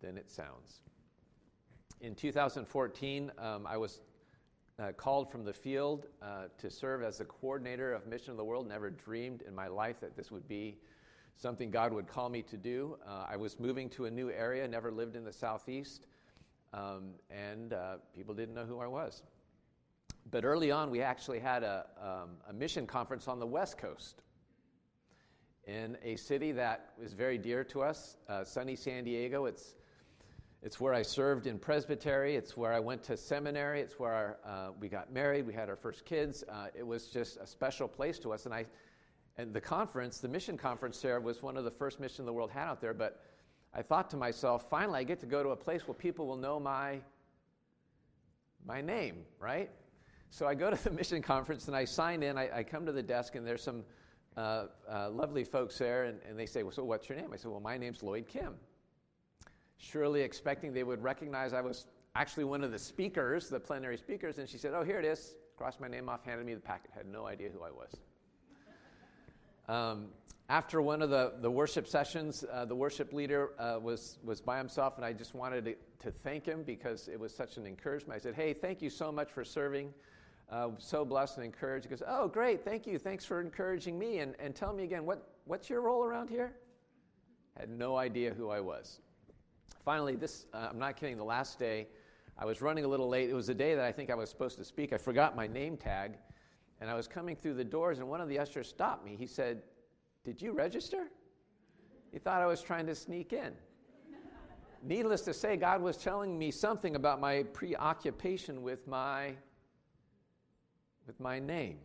than 0.00 0.16
it 0.16 0.30
sounds. 0.30 0.80
In 2.00 2.14
2014, 2.14 3.30
um, 3.38 3.66
I 3.66 3.76
was 3.76 4.00
uh, 4.78 4.92
called 4.92 5.30
from 5.30 5.44
the 5.44 5.52
field 5.52 6.06
uh, 6.22 6.44
to 6.58 6.70
serve 6.70 7.02
as 7.02 7.18
the 7.18 7.24
coordinator 7.24 7.92
of 7.92 8.06
Mission 8.06 8.32
to 8.32 8.36
the 8.36 8.44
World. 8.44 8.68
Never 8.68 8.90
dreamed 8.90 9.42
in 9.42 9.54
my 9.54 9.68
life 9.68 10.00
that 10.00 10.16
this 10.16 10.30
would 10.30 10.48
be 10.48 10.78
something 11.36 11.70
God 11.70 11.92
would 11.92 12.06
call 12.06 12.28
me 12.28 12.42
to 12.42 12.56
do. 12.56 12.96
Uh, 13.06 13.26
I 13.28 13.36
was 13.36 13.58
moving 13.58 13.88
to 13.90 14.06
a 14.06 14.10
new 14.10 14.30
area, 14.30 14.66
never 14.66 14.90
lived 14.90 15.16
in 15.16 15.24
the 15.24 15.32
Southeast, 15.32 16.06
um, 16.72 17.10
and 17.30 17.72
uh, 17.72 17.96
people 18.14 18.34
didn't 18.34 18.54
know 18.54 18.64
who 18.64 18.80
I 18.80 18.86
was. 18.86 19.22
But 20.30 20.44
early 20.44 20.70
on, 20.70 20.90
we 20.90 21.02
actually 21.02 21.40
had 21.40 21.62
a, 21.62 21.86
um, 22.00 22.30
a 22.48 22.52
mission 22.52 22.86
conference 22.86 23.28
on 23.28 23.38
the 23.38 23.46
West 23.46 23.76
Coast 23.76 24.22
in 25.66 25.96
a 26.02 26.16
city 26.16 26.52
that 26.52 26.92
is 27.00 27.12
very 27.12 27.38
dear 27.38 27.64
to 27.64 27.82
us, 27.82 28.16
uh, 28.28 28.44
sunny 28.44 28.76
San 28.76 29.04
Diego. 29.04 29.46
It's, 29.46 29.74
it's 30.62 30.78
where 30.78 30.94
I 30.94 31.02
served 31.02 31.48
in 31.48 31.58
presbytery. 31.58 32.36
It's 32.36 32.56
where 32.56 32.72
I 32.72 32.78
went 32.78 33.02
to 33.04 33.16
seminary. 33.16 33.80
It's 33.80 33.98
where 33.98 34.12
our, 34.12 34.38
uh, 34.44 34.70
we 34.78 34.88
got 34.88 35.12
married. 35.12 35.44
We 35.44 35.52
had 35.52 35.68
our 35.68 35.74
first 35.74 36.04
kids. 36.04 36.44
Uh, 36.48 36.68
it 36.72 36.86
was 36.86 37.08
just 37.08 37.36
a 37.38 37.46
special 37.46 37.88
place 37.88 38.20
to 38.20 38.32
us. 38.32 38.46
And, 38.46 38.54
I, 38.54 38.66
and 39.38 39.52
the 39.52 39.60
conference, 39.60 40.18
the 40.18 40.28
mission 40.28 40.56
conference 40.56 41.00
there, 41.00 41.18
was 41.18 41.42
one 41.42 41.56
of 41.56 41.64
the 41.64 41.70
first 41.70 41.98
missions 41.98 42.26
the 42.26 42.32
world 42.32 42.50
had 42.50 42.68
out 42.68 42.80
there. 42.80 42.94
But 42.94 43.20
I 43.74 43.82
thought 43.82 44.08
to 44.10 44.16
myself, 44.16 44.70
finally, 44.70 45.00
I 45.00 45.02
get 45.02 45.18
to 45.20 45.26
go 45.26 45.42
to 45.42 45.48
a 45.48 45.56
place 45.56 45.88
where 45.88 45.94
people 45.94 46.28
will 46.28 46.36
know 46.36 46.60
my, 46.60 47.00
my 48.64 48.80
name, 48.80 49.24
right? 49.40 49.68
So 50.30 50.46
I 50.46 50.54
go 50.54 50.70
to 50.70 50.84
the 50.84 50.90
mission 50.92 51.22
conference 51.22 51.66
and 51.66 51.74
I 51.74 51.84
sign 51.84 52.22
in. 52.22 52.38
I, 52.38 52.58
I 52.58 52.62
come 52.62 52.86
to 52.86 52.92
the 52.92 53.02
desk 53.02 53.34
and 53.34 53.44
there's 53.44 53.64
some 53.64 53.82
uh, 54.36 54.66
uh, 54.88 55.10
lovely 55.10 55.44
folks 55.44 55.76
there, 55.76 56.04
and, 56.04 56.18
and 56.26 56.38
they 56.38 56.46
say, 56.46 56.62
well, 56.62 56.72
So 56.72 56.84
what's 56.84 57.08
your 57.08 57.18
name? 57.18 57.32
I 57.34 57.36
said, 57.36 57.50
Well, 57.50 57.60
my 57.60 57.76
name's 57.76 58.02
Lloyd 58.02 58.28
Kim. 58.28 58.54
Surely 59.84 60.20
expecting 60.22 60.72
they 60.72 60.84
would 60.84 61.02
recognize 61.02 61.52
I 61.52 61.60
was 61.60 61.86
actually 62.14 62.44
one 62.44 62.62
of 62.62 62.70
the 62.70 62.78
speakers, 62.78 63.48
the 63.48 63.58
plenary 63.58 63.98
speakers, 63.98 64.38
and 64.38 64.48
she 64.48 64.56
said, 64.56 64.72
Oh, 64.74 64.84
here 64.84 64.98
it 64.98 65.04
is. 65.04 65.34
Crossed 65.56 65.80
my 65.80 65.88
name 65.88 66.08
off, 66.08 66.24
handed 66.24 66.46
me 66.46 66.54
the 66.54 66.60
packet. 66.60 66.90
Had 66.94 67.06
no 67.06 67.26
idea 67.26 67.48
who 67.50 67.62
I 67.62 67.70
was. 67.70 67.96
Um, 69.68 70.06
after 70.48 70.80
one 70.80 71.02
of 71.02 71.10
the, 71.10 71.34
the 71.40 71.50
worship 71.50 71.88
sessions, 71.88 72.44
uh, 72.52 72.64
the 72.64 72.74
worship 72.74 73.12
leader 73.12 73.50
uh, 73.58 73.78
was, 73.80 74.18
was 74.24 74.40
by 74.40 74.58
himself, 74.58 74.96
and 74.96 75.04
I 75.04 75.12
just 75.12 75.34
wanted 75.34 75.64
to, 75.64 75.74
to 76.04 76.10
thank 76.10 76.46
him 76.46 76.62
because 76.62 77.08
it 77.08 77.18
was 77.18 77.34
such 77.34 77.56
an 77.56 77.66
encouragement. 77.66 78.16
I 78.16 78.22
said, 78.22 78.34
Hey, 78.34 78.52
thank 78.52 78.82
you 78.82 78.90
so 78.90 79.10
much 79.10 79.30
for 79.30 79.44
serving 79.44 79.92
uh, 80.52 80.68
so 80.78 81.04
blessed 81.04 81.38
and 81.38 81.46
encouraged. 81.46 81.86
He 81.86 81.90
goes, 81.90 82.02
Oh, 82.06 82.28
great, 82.28 82.64
thank 82.64 82.86
you. 82.86 82.98
Thanks 82.98 83.24
for 83.24 83.40
encouraging 83.40 83.98
me. 83.98 84.18
And, 84.18 84.34
and 84.38 84.54
tell 84.54 84.72
me 84.72 84.84
again, 84.84 85.04
what, 85.06 85.26
what's 85.46 85.70
your 85.70 85.80
role 85.80 86.04
around 86.04 86.28
here? 86.28 86.52
Had 87.58 87.70
no 87.70 87.96
idea 87.96 88.32
who 88.34 88.50
I 88.50 88.60
was. 88.60 89.00
Finally, 89.84 90.16
this, 90.16 90.46
uh, 90.52 90.68
I'm 90.70 90.78
not 90.78 90.96
kidding, 90.96 91.16
the 91.16 91.24
last 91.24 91.58
day, 91.58 91.88
I 92.38 92.44
was 92.44 92.62
running 92.62 92.84
a 92.84 92.88
little 92.88 93.08
late. 93.08 93.28
It 93.28 93.34
was 93.34 93.48
the 93.48 93.54
day 93.54 93.74
that 93.74 93.84
I 93.84 93.92
think 93.92 94.10
I 94.10 94.14
was 94.14 94.30
supposed 94.30 94.56
to 94.58 94.64
speak. 94.64 94.92
I 94.92 94.96
forgot 94.96 95.36
my 95.36 95.46
name 95.46 95.76
tag, 95.76 96.12
and 96.80 96.88
I 96.88 96.94
was 96.94 97.08
coming 97.08 97.36
through 97.36 97.54
the 97.54 97.64
doors, 97.64 97.98
and 97.98 98.08
one 98.08 98.20
of 98.20 98.28
the 98.28 98.38
ushers 98.38 98.68
stopped 98.68 99.04
me. 99.04 99.16
He 99.16 99.26
said, 99.26 99.62
Did 100.24 100.40
you 100.40 100.52
register? 100.52 101.08
He 102.12 102.18
thought 102.18 102.42
I 102.42 102.46
was 102.46 102.62
trying 102.62 102.86
to 102.86 102.94
sneak 102.94 103.32
in. 103.32 103.52
Needless 104.84 105.22
to 105.22 105.34
say, 105.34 105.56
God 105.56 105.80
was 105.80 105.96
telling 105.96 106.38
me 106.38 106.50
something 106.50 106.96
about 106.96 107.20
my 107.20 107.44
preoccupation 107.44 108.62
with 108.62 108.86
my 108.86 109.34
with 111.06 111.18
my 111.20 111.38
name. 111.38 111.78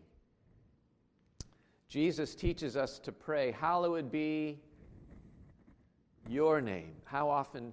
Jesus 1.90 2.36
teaches 2.36 2.76
us 2.76 3.00
to 3.00 3.12
pray, 3.12 3.52
Hallowed 3.52 4.12
be 4.12 4.60
your 6.28 6.62
name. 6.62 6.94
How 7.06 7.30
often 7.30 7.72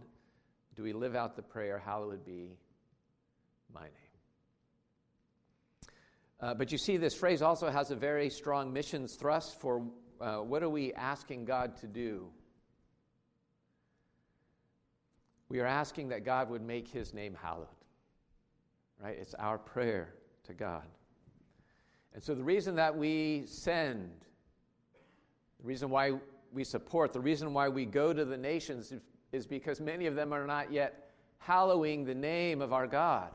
do 0.75 0.83
we 0.83 0.93
live 0.93 1.14
out 1.14 1.37
the 1.37 1.43
prayer, 1.43 1.78
Hallowed 1.78 2.25
be 2.25 2.57
my 3.73 3.83
name? 3.83 3.90
Uh, 6.40 6.52
but 6.54 6.73
you 6.73 6.78
see, 6.78 6.97
this 6.97 7.14
phrase 7.14 7.43
also 7.43 7.71
has 7.71 7.90
a 7.90 7.97
very 7.97 8.28
strong 8.28 8.73
missions 8.73 9.14
thrust 9.14 9.61
for 9.61 9.83
uh, 10.21 10.37
what 10.38 10.62
are 10.62 10.69
we 10.69 10.93
asking 10.95 11.45
God 11.45 11.76
to 11.78 11.87
do? 11.87 12.28
We 15.49 15.61
are 15.61 15.66
asking 15.66 16.09
that 16.09 16.25
God 16.25 16.50
would 16.50 16.62
make 16.62 16.88
his 16.88 17.14
name 17.14 17.37
hallowed. 17.40 17.69
Right? 19.00 19.16
It's 19.19 19.35
our 19.35 19.59
prayer 19.59 20.14
to 20.45 20.54
God. 20.54 20.85
And 22.14 22.23
so 22.23 22.35
the 22.35 22.45
reason 22.45 22.76
that 22.76 22.97
we 22.97 23.45
send, 23.47 24.11
the 25.61 25.66
reason 25.66 25.90
why 25.90 26.12
we 26.52 26.64
support, 26.64 27.12
the 27.12 27.21
reason 27.21 27.52
why 27.52 27.69
we 27.69 27.85
go 27.85 28.12
to 28.12 28.25
the 28.25 28.37
nations 28.37 28.93
is, 28.93 29.02
is 29.35 29.47
because 29.47 29.81
many 29.81 30.07
of 30.07 30.14
them 30.14 30.33
are 30.33 30.47
not 30.47 30.73
yet 30.73 31.11
hallowing 31.38 32.05
the 32.05 32.14
name 32.14 32.62
of 32.62 32.73
our 32.73 32.87
God. 32.87 33.31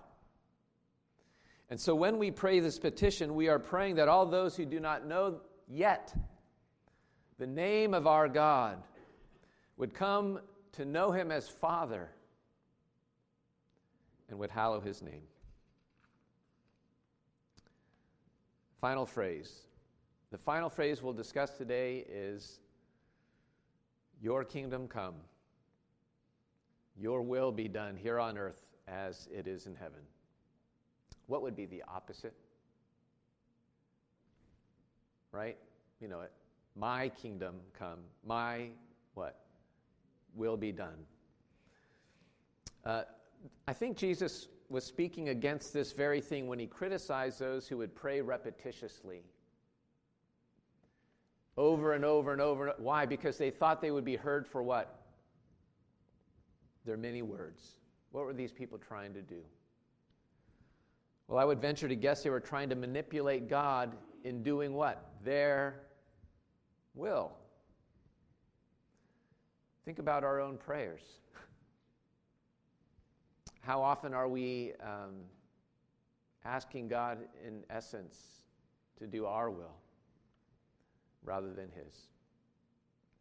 And 1.70 1.79
so 1.79 1.94
when 1.94 2.18
we 2.18 2.32
pray 2.32 2.60
this 2.60 2.79
petition, 2.79 3.36
we 3.36 3.50
are 3.50 3.60
praying 3.60 3.96
that 3.96 4.08
all 4.08 4.25
those 4.25 4.56
who 4.56 4.65
do 4.65 4.79
not 4.79 5.06
know 5.06 5.41
yet 5.68 6.13
the 7.38 7.46
name 7.46 7.94
of 7.94 8.08
our 8.08 8.27
God 8.27 8.82
would 9.77 9.94
come 9.94 10.39
to 10.74 10.86
know 10.86 11.12
him 11.12 11.32
as 11.32 11.48
Father 11.48 12.10
and 14.29 14.39
would 14.39 14.50
hallow 14.50 14.79
his 14.79 15.01
name. 15.01 15.24
Final 18.82 19.06
phrase. 19.06 19.62
The 20.32 20.38
final 20.38 20.70
phrase 20.70 21.01
we'll 21.01 21.13
discuss 21.13 21.51
today 21.51 22.06
is 22.10 22.60
Your 24.22 24.44
kingdom 24.44 24.88
come, 24.88 25.15
your 27.00 27.22
will 27.22 27.51
be 27.51 27.68
done 27.68 27.96
here 27.96 28.20
on 28.20 28.38
earth 28.38 28.62
as 28.88 29.27
it 29.34 29.48
is 29.48 29.65
in 29.65 29.75
heaven. 29.75 30.01
What 31.27 31.41
would 31.41 31.56
be 31.56 31.65
the 31.65 31.84
opposite? 31.88 32.34
Right? 35.32 35.58
You 36.01 36.08
know 36.08 36.22
it. 36.22 36.32
My 36.75 37.10
kingdom 37.10 37.56
come, 37.77 38.00
my 38.25 38.70
what? 39.13 39.39
Will 40.36 40.58
be 40.58 40.72
done. 40.72 41.06
Uh, 42.86 43.03
I 43.68 43.74
think 43.74 43.98
Jesus 43.98 44.48
was 44.70 44.84
speaking 44.84 45.29
against 45.29 45.74
this 45.74 45.91
very 45.91 46.22
thing 46.22 46.48
when 46.48 46.60
he 46.60 46.68
criticized 46.68 47.39
those 47.39 47.68
who 47.68 47.77
would 47.77 47.96
pray 47.96 48.22
repetitiously. 48.22 49.22
Over 51.58 51.94
and 51.94 52.06
over 52.06 52.32
and 52.32 52.41
over. 52.41 52.74
Why? 52.77 53.06
Because 53.06 53.38
they 53.38 53.50
thought 53.50 53.82
they 53.82 53.91
would 53.91 54.06
be 54.06 54.15
heard 54.15 54.48
for 54.48 54.63
what? 54.63 54.99
Their 56.89 56.98
many 56.98 57.22
words. 57.22 57.74
What 58.10 58.25
were 58.25 58.34
these 58.34 58.51
people 58.51 58.79
trying 58.79 59.13
to 59.13 59.22
do? 59.22 59.43
Well, 61.27 61.38
I 61.38 61.46
would 61.46 61.62
venture 61.62 61.88
to 61.88 61.96
guess 61.96 62.24
they 62.24 62.31
were 62.31 62.39
trying 62.39 62.67
to 62.69 62.75
manipulate 62.75 63.48
God 63.48 63.96
in 64.24 64.41
doing 64.41 64.74
what? 64.74 65.12
Their 65.24 65.81
will. 66.96 67.34
Think 69.86 70.00
about 70.00 70.24
our 70.24 70.41
own 70.41 70.58
prayers. 70.58 71.03
How 73.62 73.84
often 73.84 74.15
are 74.15 74.27
we 74.27 74.74
um, 74.81 75.25
asking 76.43 76.88
God, 76.88 77.19
in 77.46 77.63
essence, 77.69 78.41
to 78.98 79.05
do 79.05 79.27
our 79.27 79.51
will 79.51 79.77
rather 81.24 81.53
than 81.53 81.69
His? 81.69 82.08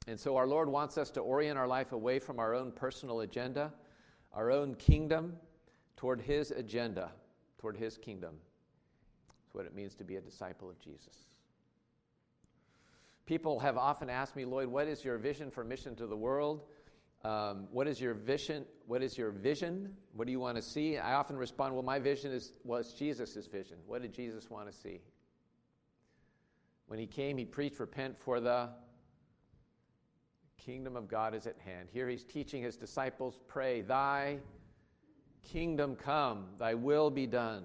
And 0.08 0.18
so 0.18 0.36
our 0.36 0.46
Lord 0.46 0.70
wants 0.70 0.96
us 0.96 1.10
to 1.10 1.20
orient 1.20 1.58
our 1.58 1.68
life 1.68 1.92
away 1.92 2.18
from 2.18 2.38
our 2.38 2.54
own 2.54 2.72
personal 2.72 3.20
agenda, 3.20 3.74
our 4.32 4.50
own 4.50 4.74
kingdom, 4.76 5.34
toward 5.98 6.22
His 6.22 6.50
agenda, 6.50 7.10
toward 7.58 7.76
His 7.76 7.98
kingdom. 7.98 8.36
That's 9.44 9.54
what 9.54 9.66
it 9.66 9.74
means 9.74 9.94
to 9.96 10.04
be 10.04 10.16
a 10.16 10.20
disciple 10.22 10.70
of 10.70 10.80
Jesus. 10.80 11.26
People 13.26 13.60
have 13.60 13.76
often 13.76 14.08
asked 14.08 14.34
me, 14.34 14.46
Lloyd, 14.46 14.68
what 14.68 14.88
is 14.88 15.04
your 15.04 15.18
vision 15.18 15.50
for 15.50 15.62
mission 15.62 15.94
to 15.96 16.06
the 16.06 16.16
world? 16.16 16.62
Um, 17.22 17.68
what 17.70 17.86
is 17.86 18.00
your 18.00 18.14
vision? 18.14 18.64
What 18.86 19.02
is 19.02 19.18
your 19.18 19.30
vision? 19.30 19.94
What 20.14 20.24
do 20.24 20.32
you 20.32 20.40
want 20.40 20.56
to 20.56 20.62
see? 20.62 20.96
I 20.96 21.14
often 21.16 21.36
respond, 21.36 21.74
well, 21.74 21.82
my 21.82 21.98
vision 21.98 22.32
is 22.32 22.54
was 22.64 22.94
Jesus' 22.94 23.46
vision. 23.46 23.76
What 23.86 24.00
did 24.00 24.14
Jesus 24.14 24.48
want 24.48 24.72
to 24.72 24.74
see? 24.74 25.02
When 26.86 26.98
he 26.98 27.06
came, 27.06 27.36
he 27.36 27.44
preached, 27.44 27.78
repent 27.78 28.18
for 28.18 28.40
the 28.40 28.70
kingdom 30.58 30.96
of 30.96 31.08
God 31.08 31.34
is 31.34 31.46
at 31.46 31.56
hand. 31.58 31.88
Here 31.92 32.08
he's 32.08 32.24
teaching 32.24 32.62
his 32.62 32.76
disciples, 32.76 33.38
pray, 33.48 33.80
thy 33.80 34.38
kingdom 35.42 35.96
come, 35.96 36.46
thy 36.58 36.74
will 36.74 37.10
be 37.10 37.26
done. 37.26 37.64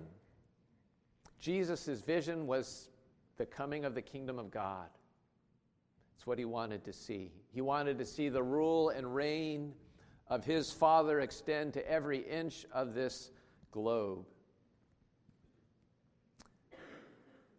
Jesus' 1.40 2.02
vision 2.02 2.48
was 2.48 2.90
the 3.38 3.46
coming 3.46 3.84
of 3.84 3.96
the 3.96 4.02
kingdom 4.02 4.40
of 4.40 4.50
God. 4.50 4.88
It's 6.16 6.26
what 6.26 6.40
he 6.40 6.46
wanted 6.46 6.86
to 6.86 6.94
see. 6.94 7.32
He 7.52 7.62
wanted 7.62 7.98
to 7.98 8.06
see 8.06 8.30
the 8.30 8.42
rule 8.42 8.90
and 8.90 9.14
reign 9.14 9.74
of 10.30 10.46
his 10.46 10.72
Father 10.72 11.20
extend 11.20 11.74
to 11.74 11.92
every 11.92 12.20
inch 12.20 12.66
of 12.72 12.94
this 12.94 13.32
globe. 13.72 14.26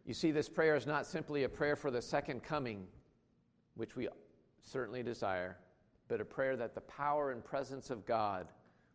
You 0.07 0.15
see, 0.15 0.31
this 0.31 0.49
prayer 0.49 0.77
is 0.77 0.87
not 0.87 1.07
simply 1.07 1.45
a 1.45 1.49
prayer 1.49 1.77
for 1.77 1.91
the 1.91 2.01
second 2.01 2.43
coming, 2.43 2.87
which 3.75 3.97
we 3.97 4.09
certainly 4.65 5.03
desire, 5.03 5.57
but 6.09 6.21
a 6.21 6.25
prayer 6.25 6.57
that 6.57 6.75
the 6.75 6.81
power 6.83 7.31
and 7.31 7.45
presence 7.45 7.91
of 7.91 8.05
God 8.05 8.49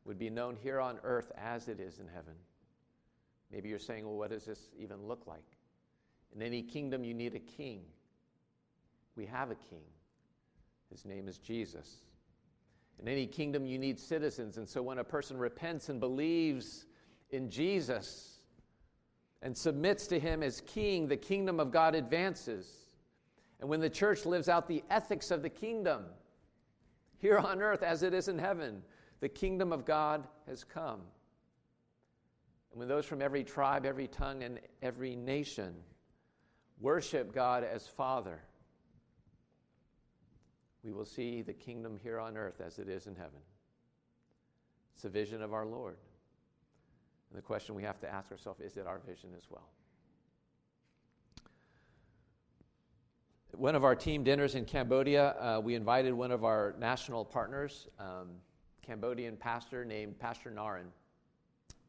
would 0.05 0.19
be 0.19 0.29
known 0.29 0.55
here 0.55 0.79
on 0.79 0.99
earth 1.03 1.31
as 1.37 1.67
it 1.67 1.79
is 1.79 1.99
in 1.99 2.07
heaven. 2.07 2.33
Maybe 3.51 3.69
you're 3.69 3.79
saying, 3.79 4.05
well, 4.05 4.17
what 4.17 4.29
does 4.29 4.45
this 4.45 4.69
even 4.77 5.07
look 5.07 5.25
like? 5.25 5.45
In 6.35 6.41
any 6.41 6.61
kingdom, 6.61 7.03
you 7.03 7.13
need 7.13 7.35
a 7.35 7.39
king. 7.39 7.81
We 9.15 9.25
have 9.25 9.51
a 9.51 9.55
king. 9.55 9.83
His 10.91 11.05
name 11.05 11.27
is 11.27 11.37
Jesus. 11.37 11.97
In 13.01 13.07
any 13.07 13.27
kingdom, 13.27 13.65
you 13.65 13.77
need 13.79 13.99
citizens. 13.99 14.57
And 14.57 14.67
so 14.67 14.81
when 14.81 14.99
a 14.99 15.03
person 15.03 15.37
repents 15.37 15.89
and 15.89 15.99
believes 15.99 16.85
in 17.31 17.49
Jesus 17.49 18.39
and 19.41 19.57
submits 19.57 20.07
to 20.07 20.19
him 20.19 20.43
as 20.43 20.61
king, 20.61 21.07
the 21.07 21.17
kingdom 21.17 21.59
of 21.59 21.71
God 21.71 21.95
advances. 21.95 22.67
And 23.59 23.69
when 23.69 23.79
the 23.79 23.89
church 23.89 24.25
lives 24.25 24.47
out 24.47 24.67
the 24.67 24.83
ethics 24.89 25.31
of 25.31 25.41
the 25.41 25.49
kingdom 25.49 26.05
here 27.17 27.37
on 27.37 27.61
earth 27.61 27.83
as 27.83 28.03
it 28.03 28.13
is 28.13 28.27
in 28.27 28.39
heaven, 28.39 28.81
the 29.19 29.29
kingdom 29.29 29.73
of 29.73 29.85
God 29.85 30.27
has 30.47 30.63
come. 30.63 31.01
And 32.71 32.79
when 32.79 32.87
those 32.87 33.05
from 33.05 33.21
every 33.21 33.43
tribe, 33.43 33.85
every 33.85 34.07
tongue, 34.07 34.43
and 34.43 34.59
every 34.81 35.15
nation 35.15 35.75
worship 36.79 37.33
God 37.33 37.63
as 37.63 37.87
Father, 37.87 38.41
we 40.83 40.93
will 40.93 41.05
see 41.05 41.41
the 41.41 41.53
kingdom 41.53 41.99
here 42.01 42.19
on 42.19 42.37
earth 42.37 42.61
as 42.61 42.79
it 42.79 42.87
is 42.87 43.07
in 43.07 43.15
heaven. 43.15 43.41
It's 44.95 45.03
a 45.03 45.09
vision 45.09 45.41
of 45.41 45.53
our 45.53 45.65
Lord. 45.65 45.97
And 47.29 47.37
the 47.37 47.41
question 47.41 47.75
we 47.75 47.83
have 47.83 47.99
to 47.99 48.11
ask 48.11 48.31
ourselves 48.31 48.61
is 48.61 48.77
it 48.77 48.87
our 48.87 48.99
vision 48.99 49.31
as 49.35 49.43
well? 49.49 49.69
One 53.57 53.75
of 53.75 53.83
our 53.83 53.95
team 53.95 54.23
dinners 54.23 54.53
in 54.53 54.63
Cambodia, 54.63 55.31
uh, 55.39 55.59
we 55.61 55.73
invited 55.73 56.13
one 56.13 56.31
of 56.31 56.45
our 56.45 56.75
national 56.79 57.25
partners, 57.25 57.87
um, 57.99 58.29
Cambodian 58.83 59.35
pastor 59.35 59.83
named 59.83 60.19
Pastor 60.19 60.51
Narin, 60.51 60.85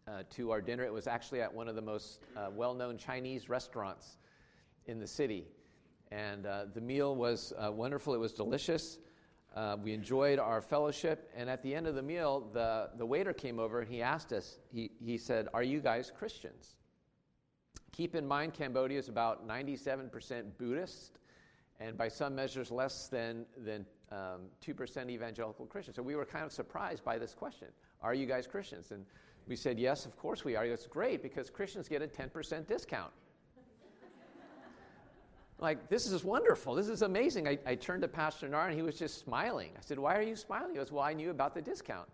uh, 0.09 0.23
to 0.31 0.51
our 0.53 0.63
dinner. 0.63 0.85
It 0.85 0.93
was 0.93 1.07
actually 1.07 1.43
at 1.43 1.53
one 1.53 1.69
of 1.69 1.77
the 1.77 1.83
most 1.83 2.21
uh, 2.35 2.49
well 2.53 2.73
known 2.73 2.97
Chinese 2.97 3.51
restaurants 3.51 4.17
in 4.87 4.99
the 4.99 5.07
city. 5.07 5.47
And 6.11 6.47
uh, 6.47 6.65
the 6.73 6.81
meal 6.81 7.15
was 7.15 7.53
uh, 7.59 7.71
wonderful, 7.71 8.15
it 8.15 8.21
was 8.21 8.33
delicious. 8.33 8.99
Uh, 9.55 9.77
we 9.83 9.93
enjoyed 9.93 10.39
our 10.39 10.63
fellowship. 10.63 11.31
And 11.37 11.51
at 11.51 11.63
the 11.63 11.75
end 11.75 11.87
of 11.87 11.95
the 11.95 12.03
meal, 12.03 12.49
the, 12.55 12.89
the 12.97 13.05
waiter 13.05 13.35
came 13.35 13.59
over 13.59 13.81
and 13.81 13.89
he 13.89 14.01
asked 14.01 14.33
us, 14.33 14.59
he, 14.73 14.91
he 14.99 15.19
said, 15.19 15.47
Are 15.53 15.63
you 15.63 15.81
guys 15.81 16.11
Christians? 16.17 16.77
Keep 17.93 18.15
in 18.15 18.27
mind, 18.27 18.55
Cambodia 18.55 18.99
is 18.99 19.09
about 19.09 19.47
97% 19.47 20.45
Buddhist, 20.57 21.20
and 21.81 21.97
by 21.97 22.09
some 22.09 22.35
measures, 22.35 22.71
less 22.71 23.09
than, 23.09 23.47
than 23.57 23.87
um, 24.13 24.43
2% 24.65 25.09
evangelical 25.09 25.67
Christians. 25.67 25.97
So 25.97 26.03
we 26.03 26.15
were 26.15 26.27
kind 26.27 26.45
of 26.45 26.53
surprised 26.53 27.05
by 27.05 27.19
this 27.19 27.35
question 27.35 27.69
Are 28.03 28.15
you 28.15 28.27
guys 28.27 28.47
Christians? 28.47 28.93
And 28.93 29.05
we 29.49 29.57
said, 29.57 29.79
Yes, 29.79 30.05
of 30.05 30.17
course 30.17 30.45
we 30.45 30.57
are. 30.57 30.65
It's 30.65 30.87
great 30.87 31.23
because 31.23 31.51
Christians 31.51 31.89
get 31.89 32.03
a 32.03 32.07
10% 32.07 32.67
discount 32.67 33.13
like, 35.59 35.89
this 35.89 36.07
is 36.07 36.23
wonderful. 36.23 36.75
This 36.75 36.89
is 36.89 37.03
amazing. 37.03 37.49
I, 37.49 37.59
I 37.67 37.75
turned 37.75 38.03
to 38.03 38.09
Pastor 38.09 38.49
Nar 38.49 38.69
and 38.69 38.77
he 38.77 38.83
was 38.83 38.99
just 38.99 39.19
smiling. 39.19 39.71
I 39.77 39.81
said, 39.81 39.99
Why 39.99 40.17
are 40.17 40.23
you 40.23 40.37
smiling? 40.37 40.73
He 40.73 40.77
goes, 40.77 40.93
Well, 40.93 41.03
I 41.03 41.15
knew 41.15 41.31
about 41.31 41.55
the 41.55 41.63
discount. 41.63 42.09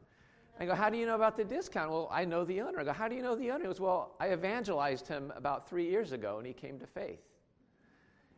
I 0.61 0.65
go, 0.65 0.75
How 0.75 0.89
do 0.89 0.97
you 0.97 1.07
know 1.07 1.17
about 1.17 1.37
the 1.37 1.45
discount? 1.45 1.91
Well, 1.91 2.09
I 2.13 2.25
know 2.25 2.45
the 2.45 2.61
owner. 2.61 2.81
I 2.81 2.85
go, 2.85 2.93
How 2.93 3.09
do 3.09 3.17
you 3.17 3.23
know 3.23 3.35
the 3.35 3.51
owner? 3.51 3.65
He 3.65 3.67
goes, 3.67 3.81
Well, 3.81 4.15
I 4.21 4.33
evangelized 4.33 5.09
him 5.09 5.33
about 5.35 5.69
three 5.69 5.91
years 5.91 6.13
ago 6.13 6.39
and 6.39 6.47
he 6.47 6.53
came 6.53 6.79
to 6.79 6.87
faith. 6.87 7.19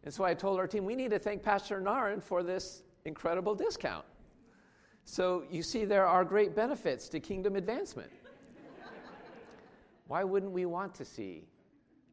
And 0.05 0.13
so 0.13 0.25
I 0.25 0.35
told 0.35 0.59
our 0.59 0.67
team, 0.67 0.85
We 0.85 0.95
need 0.95 1.11
to 1.11 1.19
thank 1.19 1.43
Pastor 1.43 1.81
Narin 1.81 2.23
for 2.23 2.43
this 2.43 2.83
incredible 3.05 3.55
discount. 3.55 4.05
So 5.05 5.45
you 5.51 5.63
see, 5.63 5.85
there 5.85 6.07
are 6.07 6.25
great 6.25 6.55
benefits 6.55 7.09
to 7.09 7.21
kingdom 7.21 7.57
advancement. 7.57 8.11
Why 10.07 10.25
wouldn't 10.25 10.53
we 10.53 10.65
want 10.67 10.95
to 10.97 11.05
see 11.05 11.45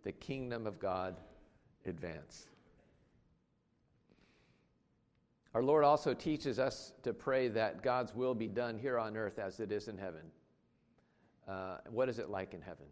the 0.04 0.12
kingdom 0.12 0.68
of 0.68 0.80
God 0.80 1.16
advance? 1.86 2.48
Our 5.54 5.64
Lord 5.64 5.86
also 5.86 6.14
teaches 6.14 6.60
us 6.60 6.92
to 7.04 7.14
pray 7.14 7.48
that 7.48 7.82
God's 7.82 8.14
will 8.14 8.36
be 8.36 8.48
done 8.48 8.78
here 8.78 9.00
on 9.00 9.16
earth 9.16 9.40
as 9.40 9.62
it 9.62 9.72
is 9.72 9.88
in 9.88 9.98
heaven. 9.98 10.24
Uh, 11.48 11.78
what 11.90 12.10
is 12.10 12.20
it 12.20 12.30
like 12.30 12.54
in 12.54 12.62
heaven? 12.62 12.88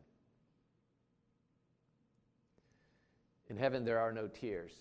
In 3.50 3.58
heaven, 3.58 3.86
there 3.86 4.00
are 4.00 4.12
no 4.12 4.28
tears. 4.28 4.74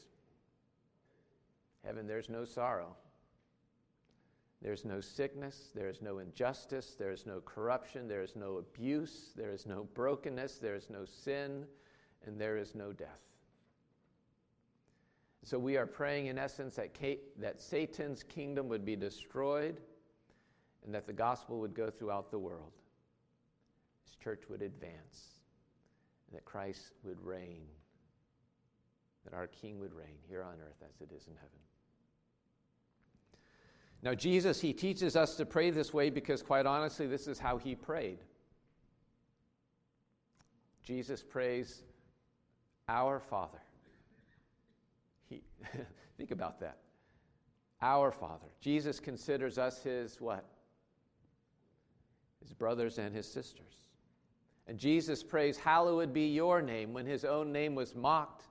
Heaven, 1.85 2.07
there's 2.07 2.29
no 2.29 2.44
sorrow. 2.44 2.96
There's 4.61 4.85
no 4.85 5.01
sickness. 5.01 5.70
There's 5.75 6.01
no 6.01 6.18
injustice. 6.18 6.94
There's 6.96 7.27
no 7.27 7.40
corruption. 7.40 8.07
There's 8.07 8.37
no 8.37 8.59
abuse. 8.59 9.33
There 9.37 9.51
is 9.51 9.66
no 9.66 9.88
brokenness. 9.94 10.59
There 10.59 10.77
is 10.77 10.88
no 10.88 11.05
sin. 11.05 11.66
And 12.25 12.40
there 12.40 12.57
is 12.57 12.75
no 12.75 12.92
death. 12.92 13.20
So 15.44 15.59
we 15.59 15.77
are 15.77 15.87
praying, 15.87 16.27
in 16.27 16.38
essence, 16.38 16.77
that, 16.77 16.96
that 17.40 17.61
Satan's 17.61 18.22
kingdom 18.22 18.68
would 18.68 18.85
be 18.85 18.94
destroyed 18.94 19.81
and 20.85 20.94
that 20.94 21.07
the 21.07 21.12
gospel 21.12 21.59
would 21.61 21.75
go 21.75 21.90
throughout 21.90 22.31
the 22.31 22.38
world. 22.38 22.72
His 24.05 24.16
church 24.16 24.42
would 24.48 24.62
advance, 24.62 25.40
and 26.29 26.37
that 26.37 26.44
Christ 26.44 26.92
would 27.05 27.20
reign, 27.25 27.62
that 29.25 29.35
our 29.35 29.47
King 29.47 29.79
would 29.81 29.95
reign 29.95 30.19
here 30.29 30.43
on 30.43 30.55
earth 30.61 30.83
as 30.89 31.01
it 31.01 31.13
is 31.15 31.27
in 31.27 31.35
heaven. 31.35 31.49
Now, 34.03 34.15
Jesus, 34.15 34.61
he 34.61 34.73
teaches 34.73 35.15
us 35.15 35.37
to 35.37 35.47
pray 35.47 35.71
this 35.71 35.95
way 35.95 36.11
because, 36.11 36.43
quite 36.43 36.67
honestly, 36.67 37.07
this 37.07 37.29
is 37.29 37.39
how 37.39 37.57
he 37.57 37.75
prayed. 37.75 38.19
Jesus 40.83 41.23
prays, 41.23 41.83
Our 42.89 43.21
Father 43.21 43.61
he, 45.33 45.43
think 46.17 46.31
about 46.31 46.61
that. 46.61 46.79
Our 47.81 48.13
Father. 48.13 48.47
Jesus 48.61 49.01
considers 49.01 49.59
us 49.59 49.83
his 49.83 50.21
what? 50.21 50.45
His 52.41 52.53
brothers 52.53 52.99
and 52.99 53.15
his 53.15 53.27
sisters. 53.27 53.89
And 54.69 54.79
Jesus 54.79 55.23
prays, 55.23 55.57
Hallowed 55.57 56.13
be 56.13 56.29
your 56.29 56.63
name, 56.63 56.93
when 56.93 57.07
his 57.07 57.25
own 57.25 57.53
name 57.53 57.75
was 57.75 57.95
mocked, 57.95 58.45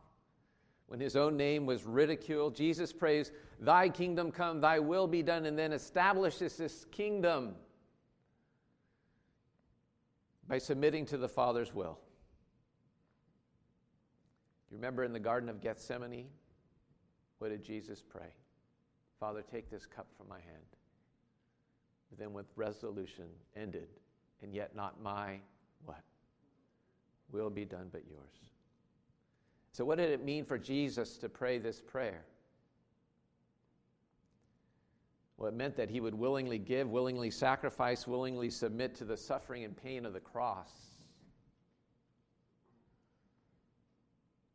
when 0.91 0.99
his 0.99 1.15
own 1.15 1.38
name 1.38 1.65
was 1.65 1.86
ridiculed. 1.86 2.54
Jesus 2.54 2.91
prays, 2.91 3.32
Thy 3.62 3.88
kingdom 3.88 4.30
come, 4.30 4.60
thy 4.60 4.77
will 4.77 5.08
be 5.08 5.23
done, 5.23 5.45
and 5.45 5.58
then 5.58 5.71
establishes 5.71 6.58
this 6.58 6.86
kingdom 6.91 7.56
by 10.49 10.58
submitting 10.58 11.06
to 11.06 11.17
the 11.17 11.30
Father's 11.30 11.73
will. 11.73 11.97
You 14.69 14.75
remember 14.75 15.06
in 15.06 15.13
the 15.13 15.19
Garden 15.19 15.47
of 15.47 15.62
Gethsemane? 15.62 16.27
What 17.39 17.51
did 17.51 17.63
Jesus 17.63 18.01
pray? 18.01 18.34
Father, 19.17 19.45
take 19.49 19.71
this 19.71 19.86
cup 19.86 20.08
from 20.17 20.27
my 20.27 20.41
hand. 20.41 20.65
But 22.10 22.19
then 22.19 22.34
with 22.34 22.47
resolution 22.58 23.27
ended, 23.56 23.88
and 24.41 24.54
yet 24.54 24.75
not 24.75 25.01
my 25.01 25.39
what? 25.86 26.04
Will 27.32 27.49
be 27.49 27.63
done 27.63 27.88
but 27.93 28.01
yours. 28.10 28.51
So, 29.72 29.86
what 29.86 29.98
did 29.98 30.10
it 30.10 30.24
mean 30.24 30.44
for 30.44 30.58
Jesus 30.58 31.18
to 31.18 31.30
pray 31.30 31.58
this 31.58 31.80
prayer? 31.80 32.26
Well, 35.38 35.48
it 35.48 35.56
meant 35.56 35.76
that 35.78 35.90
he 35.90 36.02
would 36.02 36.14
willingly 36.14 36.60
give, 36.60 36.90
willingly 36.90 37.32
sacrifice, 37.32 38.06
willingly 38.06 38.50
submit 38.50 38.94
to 38.96 39.06
the 39.06 39.18
suffering 39.18 39.64
and 39.64 39.76
pain 39.76 40.06
of 40.06 40.14
the 40.14 40.20
cross. 40.20 40.72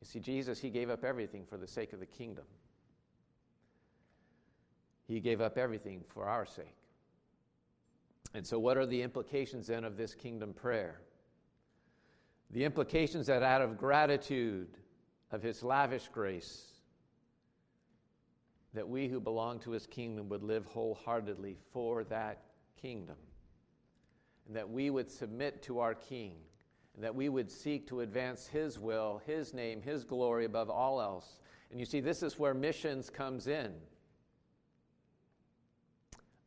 You 0.00 0.06
see, 0.06 0.20
Jesus, 0.20 0.60
he 0.60 0.70
gave 0.70 0.90
up 0.90 1.02
everything 1.02 1.44
for 1.44 1.56
the 1.56 1.66
sake 1.66 1.92
of 1.92 1.98
the 1.98 2.06
kingdom. 2.06 2.44
He 5.08 5.18
gave 5.18 5.40
up 5.40 5.58
everything 5.58 6.04
for 6.06 6.28
our 6.28 6.46
sake. 6.46 6.76
And 8.34 8.46
so, 8.46 8.58
what 8.58 8.76
are 8.76 8.86
the 8.86 9.02
implications 9.02 9.66
then 9.66 9.82
of 9.82 9.96
this 9.96 10.14
kingdom 10.14 10.52
prayer? 10.52 11.00
The 12.50 12.64
implications 12.64 13.26
that 13.26 13.42
out 13.42 13.62
of 13.62 13.76
gratitude 13.76 14.68
of 15.30 15.42
his 15.42 15.62
lavish 15.62 16.08
grace, 16.08 16.64
that 18.74 18.88
we 18.88 19.08
who 19.08 19.20
belong 19.20 19.58
to 19.60 19.70
his 19.70 19.86
kingdom 19.86 20.28
would 20.28 20.42
live 20.42 20.66
wholeheartedly 20.66 21.56
for 21.72 22.04
that 22.04 22.42
kingdom, 22.80 23.16
and 24.46 24.56
that 24.56 24.68
we 24.68 24.90
would 24.90 25.10
submit 25.10 25.62
to 25.62 25.80
our 25.80 25.94
king, 25.94 26.34
and 26.94 27.02
that 27.02 27.14
we 27.14 27.28
would 27.28 27.50
seek 27.50 27.86
to 27.88 28.00
advance 28.00 28.46
his 28.46 28.78
will, 28.78 29.20
his 29.26 29.52
name, 29.52 29.82
his 29.82 30.04
glory 30.04 30.44
above 30.44 30.70
all 30.70 31.00
else. 31.00 31.40
And 31.70 31.80
you 31.80 31.86
see, 31.86 32.00
this 32.00 32.22
is 32.22 32.38
where 32.38 32.54
missions 32.54 33.10
comes 33.10 33.46
in. 33.46 33.72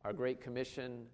Our 0.04 0.12
Great 0.12 0.40
Commission 0.40 1.06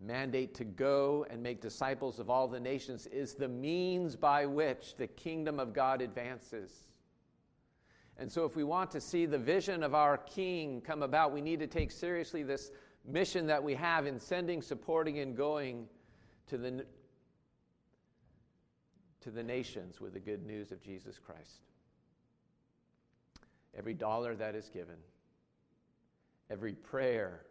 mandate 0.00 0.54
to 0.54 0.64
go 0.64 1.26
and 1.28 1.42
make 1.42 1.60
disciples 1.60 2.20
of 2.20 2.30
all 2.30 2.46
the 2.46 2.60
nations 2.60 3.06
is 3.08 3.34
the 3.34 3.48
means 3.48 4.14
by 4.14 4.46
which 4.46 4.96
the 4.96 5.08
kingdom 5.08 5.58
of 5.58 5.72
God 5.72 6.00
advances. 6.00 6.87
And 8.18 8.30
so, 8.30 8.44
if 8.44 8.56
we 8.56 8.64
want 8.64 8.90
to 8.92 9.00
see 9.00 9.26
the 9.26 9.38
vision 9.38 9.82
of 9.82 9.94
our 9.94 10.18
King 10.18 10.80
come 10.80 11.02
about, 11.02 11.32
we 11.32 11.40
need 11.40 11.60
to 11.60 11.68
take 11.68 11.92
seriously 11.92 12.42
this 12.42 12.72
mission 13.06 13.46
that 13.46 13.62
we 13.62 13.74
have 13.74 14.06
in 14.06 14.18
sending, 14.18 14.60
supporting, 14.60 15.20
and 15.20 15.36
going 15.36 15.86
to 16.48 16.58
the, 16.58 16.84
to 19.20 19.30
the 19.30 19.42
nations 19.42 20.00
with 20.00 20.14
the 20.14 20.20
good 20.20 20.44
news 20.44 20.72
of 20.72 20.82
Jesus 20.82 21.18
Christ. 21.18 21.60
Every 23.76 23.94
dollar 23.94 24.34
that 24.34 24.56
is 24.56 24.68
given, 24.68 24.96
every 26.50 26.72
prayer 26.72 27.42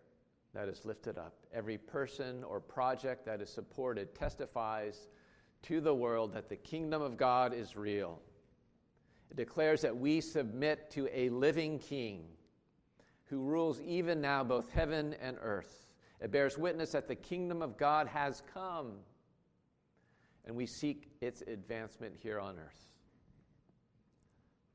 that 0.54 0.68
is 0.68 0.84
lifted 0.84 1.18
up, 1.18 1.34
every 1.54 1.78
person 1.78 2.44
or 2.44 2.60
project 2.60 3.26
that 3.26 3.42
is 3.42 3.50
supported 3.50 4.14
testifies 4.16 5.08
to 5.64 5.80
the 5.80 5.94
world 5.94 6.34
that 6.34 6.50
the 6.50 6.56
kingdom 6.56 7.02
of 7.02 7.16
God 7.16 7.54
is 7.54 7.76
real. 7.76 8.20
It 9.30 9.38
declares 9.38 9.82
that 9.82 9.96
we 9.96 10.22
submit 10.22 10.90
to 10.92 11.10
a 11.14 11.30
living 11.30 11.80
king 11.80 12.26
who 13.26 13.42
rules 13.42 13.82
even 13.82 14.22
now 14.22 14.44
both 14.44 14.72
heaven 14.72 15.16
and 15.22 15.38
earth. 15.42 15.88
It 16.22 16.32
bears 16.32 16.58
witness 16.58 16.92
that 16.92 17.08
the 17.08 17.16
kingdom 17.16 17.62
of 17.62 17.78
God 17.78 18.08
has 18.08 18.42
come, 18.54 18.94
and 20.46 20.56
we 20.56 20.66
seek 20.66 21.12
its 21.22 21.42
advancement 21.42 22.16
here 22.22 22.40
on 22.40 22.58
earth. 22.58 22.88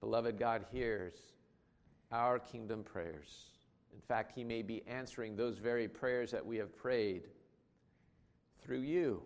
Beloved, 0.01 0.39
God 0.39 0.67
hears 0.71 1.15
our 2.11 2.39
kingdom 2.39 2.85
prayers. 2.85 3.47
In 3.95 4.01
fact, 4.01 4.33
He 4.35 4.45
may 4.45 4.63
be 4.63 4.83
answering 4.87 5.35
those 5.35 5.59
very 5.59 5.89
prayers 5.89 6.31
that 6.31 6.45
we 6.45 6.57
have 6.59 6.77
prayed 6.77 7.29
through 8.61 8.81
you. 8.81 9.23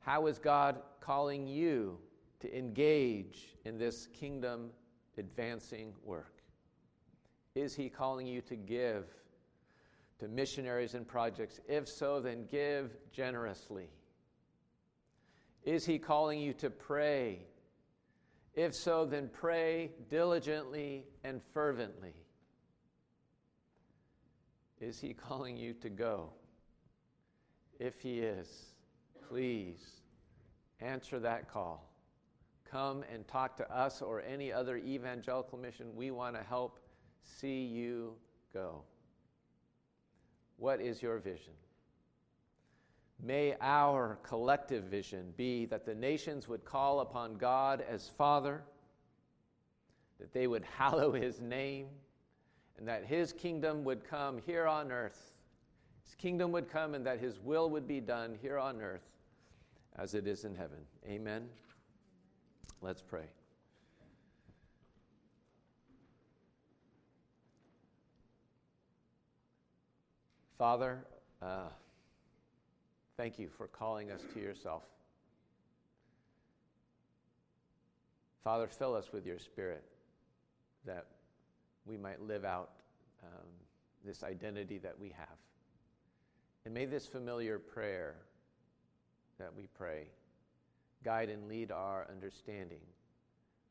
How 0.00 0.26
is 0.26 0.38
God 0.38 0.80
calling 1.00 1.46
you 1.46 1.98
to 2.46 2.56
engage 2.56 3.56
in 3.64 3.76
this 3.76 4.06
kingdom 4.08 4.70
advancing 5.18 5.92
work? 6.04 6.42
Is 7.54 7.74
He 7.74 7.88
calling 7.88 8.26
you 8.26 8.40
to 8.42 8.54
give 8.54 9.06
to 10.20 10.28
missionaries 10.28 10.94
and 10.94 11.06
projects? 11.06 11.60
If 11.68 11.88
so, 11.88 12.20
then 12.20 12.46
give 12.46 12.92
generously. 13.10 13.88
Is 15.64 15.84
He 15.84 15.98
calling 15.98 16.38
you 16.38 16.52
to 16.54 16.70
pray? 16.70 17.40
If 18.54 18.74
so, 18.74 19.04
then 19.04 19.28
pray 19.32 19.90
diligently 20.08 21.04
and 21.24 21.42
fervently. 21.52 22.14
Is 24.80 25.00
He 25.00 25.14
calling 25.28 25.56
you 25.56 25.72
to 25.74 25.88
go? 25.88 26.30
If 27.80 28.00
He 28.00 28.20
is, 28.20 28.74
please 29.28 30.00
answer 30.80 31.18
that 31.18 31.50
call. 31.50 31.95
Come 32.70 33.04
and 33.12 33.26
talk 33.28 33.56
to 33.58 33.70
us 33.74 34.02
or 34.02 34.22
any 34.22 34.52
other 34.52 34.76
evangelical 34.76 35.58
mission. 35.58 35.94
We 35.94 36.10
want 36.10 36.36
to 36.36 36.42
help 36.42 36.80
see 37.22 37.64
you 37.64 38.14
go. 38.52 38.82
What 40.56 40.80
is 40.80 41.02
your 41.02 41.18
vision? 41.18 41.52
May 43.22 43.56
our 43.60 44.18
collective 44.22 44.84
vision 44.84 45.32
be 45.36 45.64
that 45.66 45.86
the 45.86 45.94
nations 45.94 46.48
would 46.48 46.64
call 46.64 47.00
upon 47.00 47.36
God 47.36 47.84
as 47.88 48.08
Father, 48.08 48.62
that 50.18 50.32
they 50.32 50.46
would 50.46 50.64
hallow 50.76 51.12
His 51.12 51.40
name 51.40 51.86
and 52.78 52.86
that 52.88 53.04
his 53.04 53.32
kingdom 53.32 53.84
would 53.84 54.04
come 54.08 54.38
here 54.44 54.66
on 54.66 54.92
earth. 54.92 55.32
His 56.04 56.14
kingdom 56.14 56.52
would 56.52 56.70
come 56.70 56.94
and 56.94 57.04
that 57.06 57.18
his 57.18 57.40
will 57.40 57.70
would 57.70 57.88
be 57.88 58.00
done 58.00 58.36
here 58.40 58.58
on 58.58 58.80
earth 58.80 59.08
as 59.96 60.14
it 60.14 60.26
is 60.26 60.44
in 60.44 60.54
heaven. 60.54 60.78
Amen. 61.08 61.48
Let's 62.82 63.02
pray. 63.02 63.24
Father, 70.58 71.04
uh, 71.42 71.68
thank 73.16 73.38
you 73.38 73.48
for 73.48 73.66
calling 73.66 74.10
us 74.10 74.20
to 74.34 74.40
yourself. 74.40 74.82
Father, 78.42 78.66
fill 78.66 78.94
us 78.94 79.12
with 79.12 79.26
your 79.26 79.38
spirit 79.38 79.84
that 80.86 81.06
we 81.84 81.96
might 81.96 82.22
live 82.22 82.44
out 82.44 82.70
um, 83.22 83.48
this 84.04 84.22
identity 84.22 84.78
that 84.78 84.98
we 84.98 85.08
have. 85.08 85.36
And 86.64 86.72
may 86.72 86.84
this 86.84 87.06
familiar 87.06 87.58
prayer 87.58 88.14
that 89.38 89.54
we 89.54 89.66
pray 89.76 90.06
guide 91.06 91.30
and 91.30 91.48
lead 91.48 91.70
our 91.70 92.04
understanding 92.10 92.80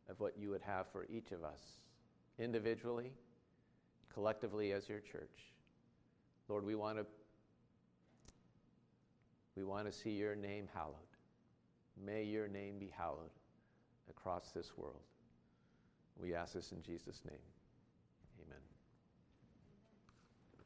of 0.09 0.17
what 0.21 0.37
you 0.39 0.49
would 0.49 0.61
have 0.61 0.87
for 0.87 1.05
each 1.09 1.33
of 1.33 1.43
us, 1.43 1.59
individually, 2.39 3.11
collectively 4.13 4.71
as 4.71 4.87
your 4.87 5.01
church. 5.01 5.51
Lord, 6.47 6.65
we 6.65 6.75
want 6.75 6.97
to 6.97 7.05
we 9.57 9.65
want 9.65 9.85
to 9.85 9.91
see 9.91 10.11
your 10.11 10.35
name 10.35 10.67
hallowed. 10.73 10.95
May 12.03 12.23
your 12.23 12.47
name 12.47 12.79
be 12.79 12.91
hallowed 12.95 13.31
across 14.09 14.51
this 14.51 14.77
world. 14.77 15.03
We 16.21 16.33
ask 16.33 16.53
this 16.53 16.71
in 16.71 16.81
Jesus' 16.81 17.21
name. 17.25 17.39
Amen. 18.45 18.74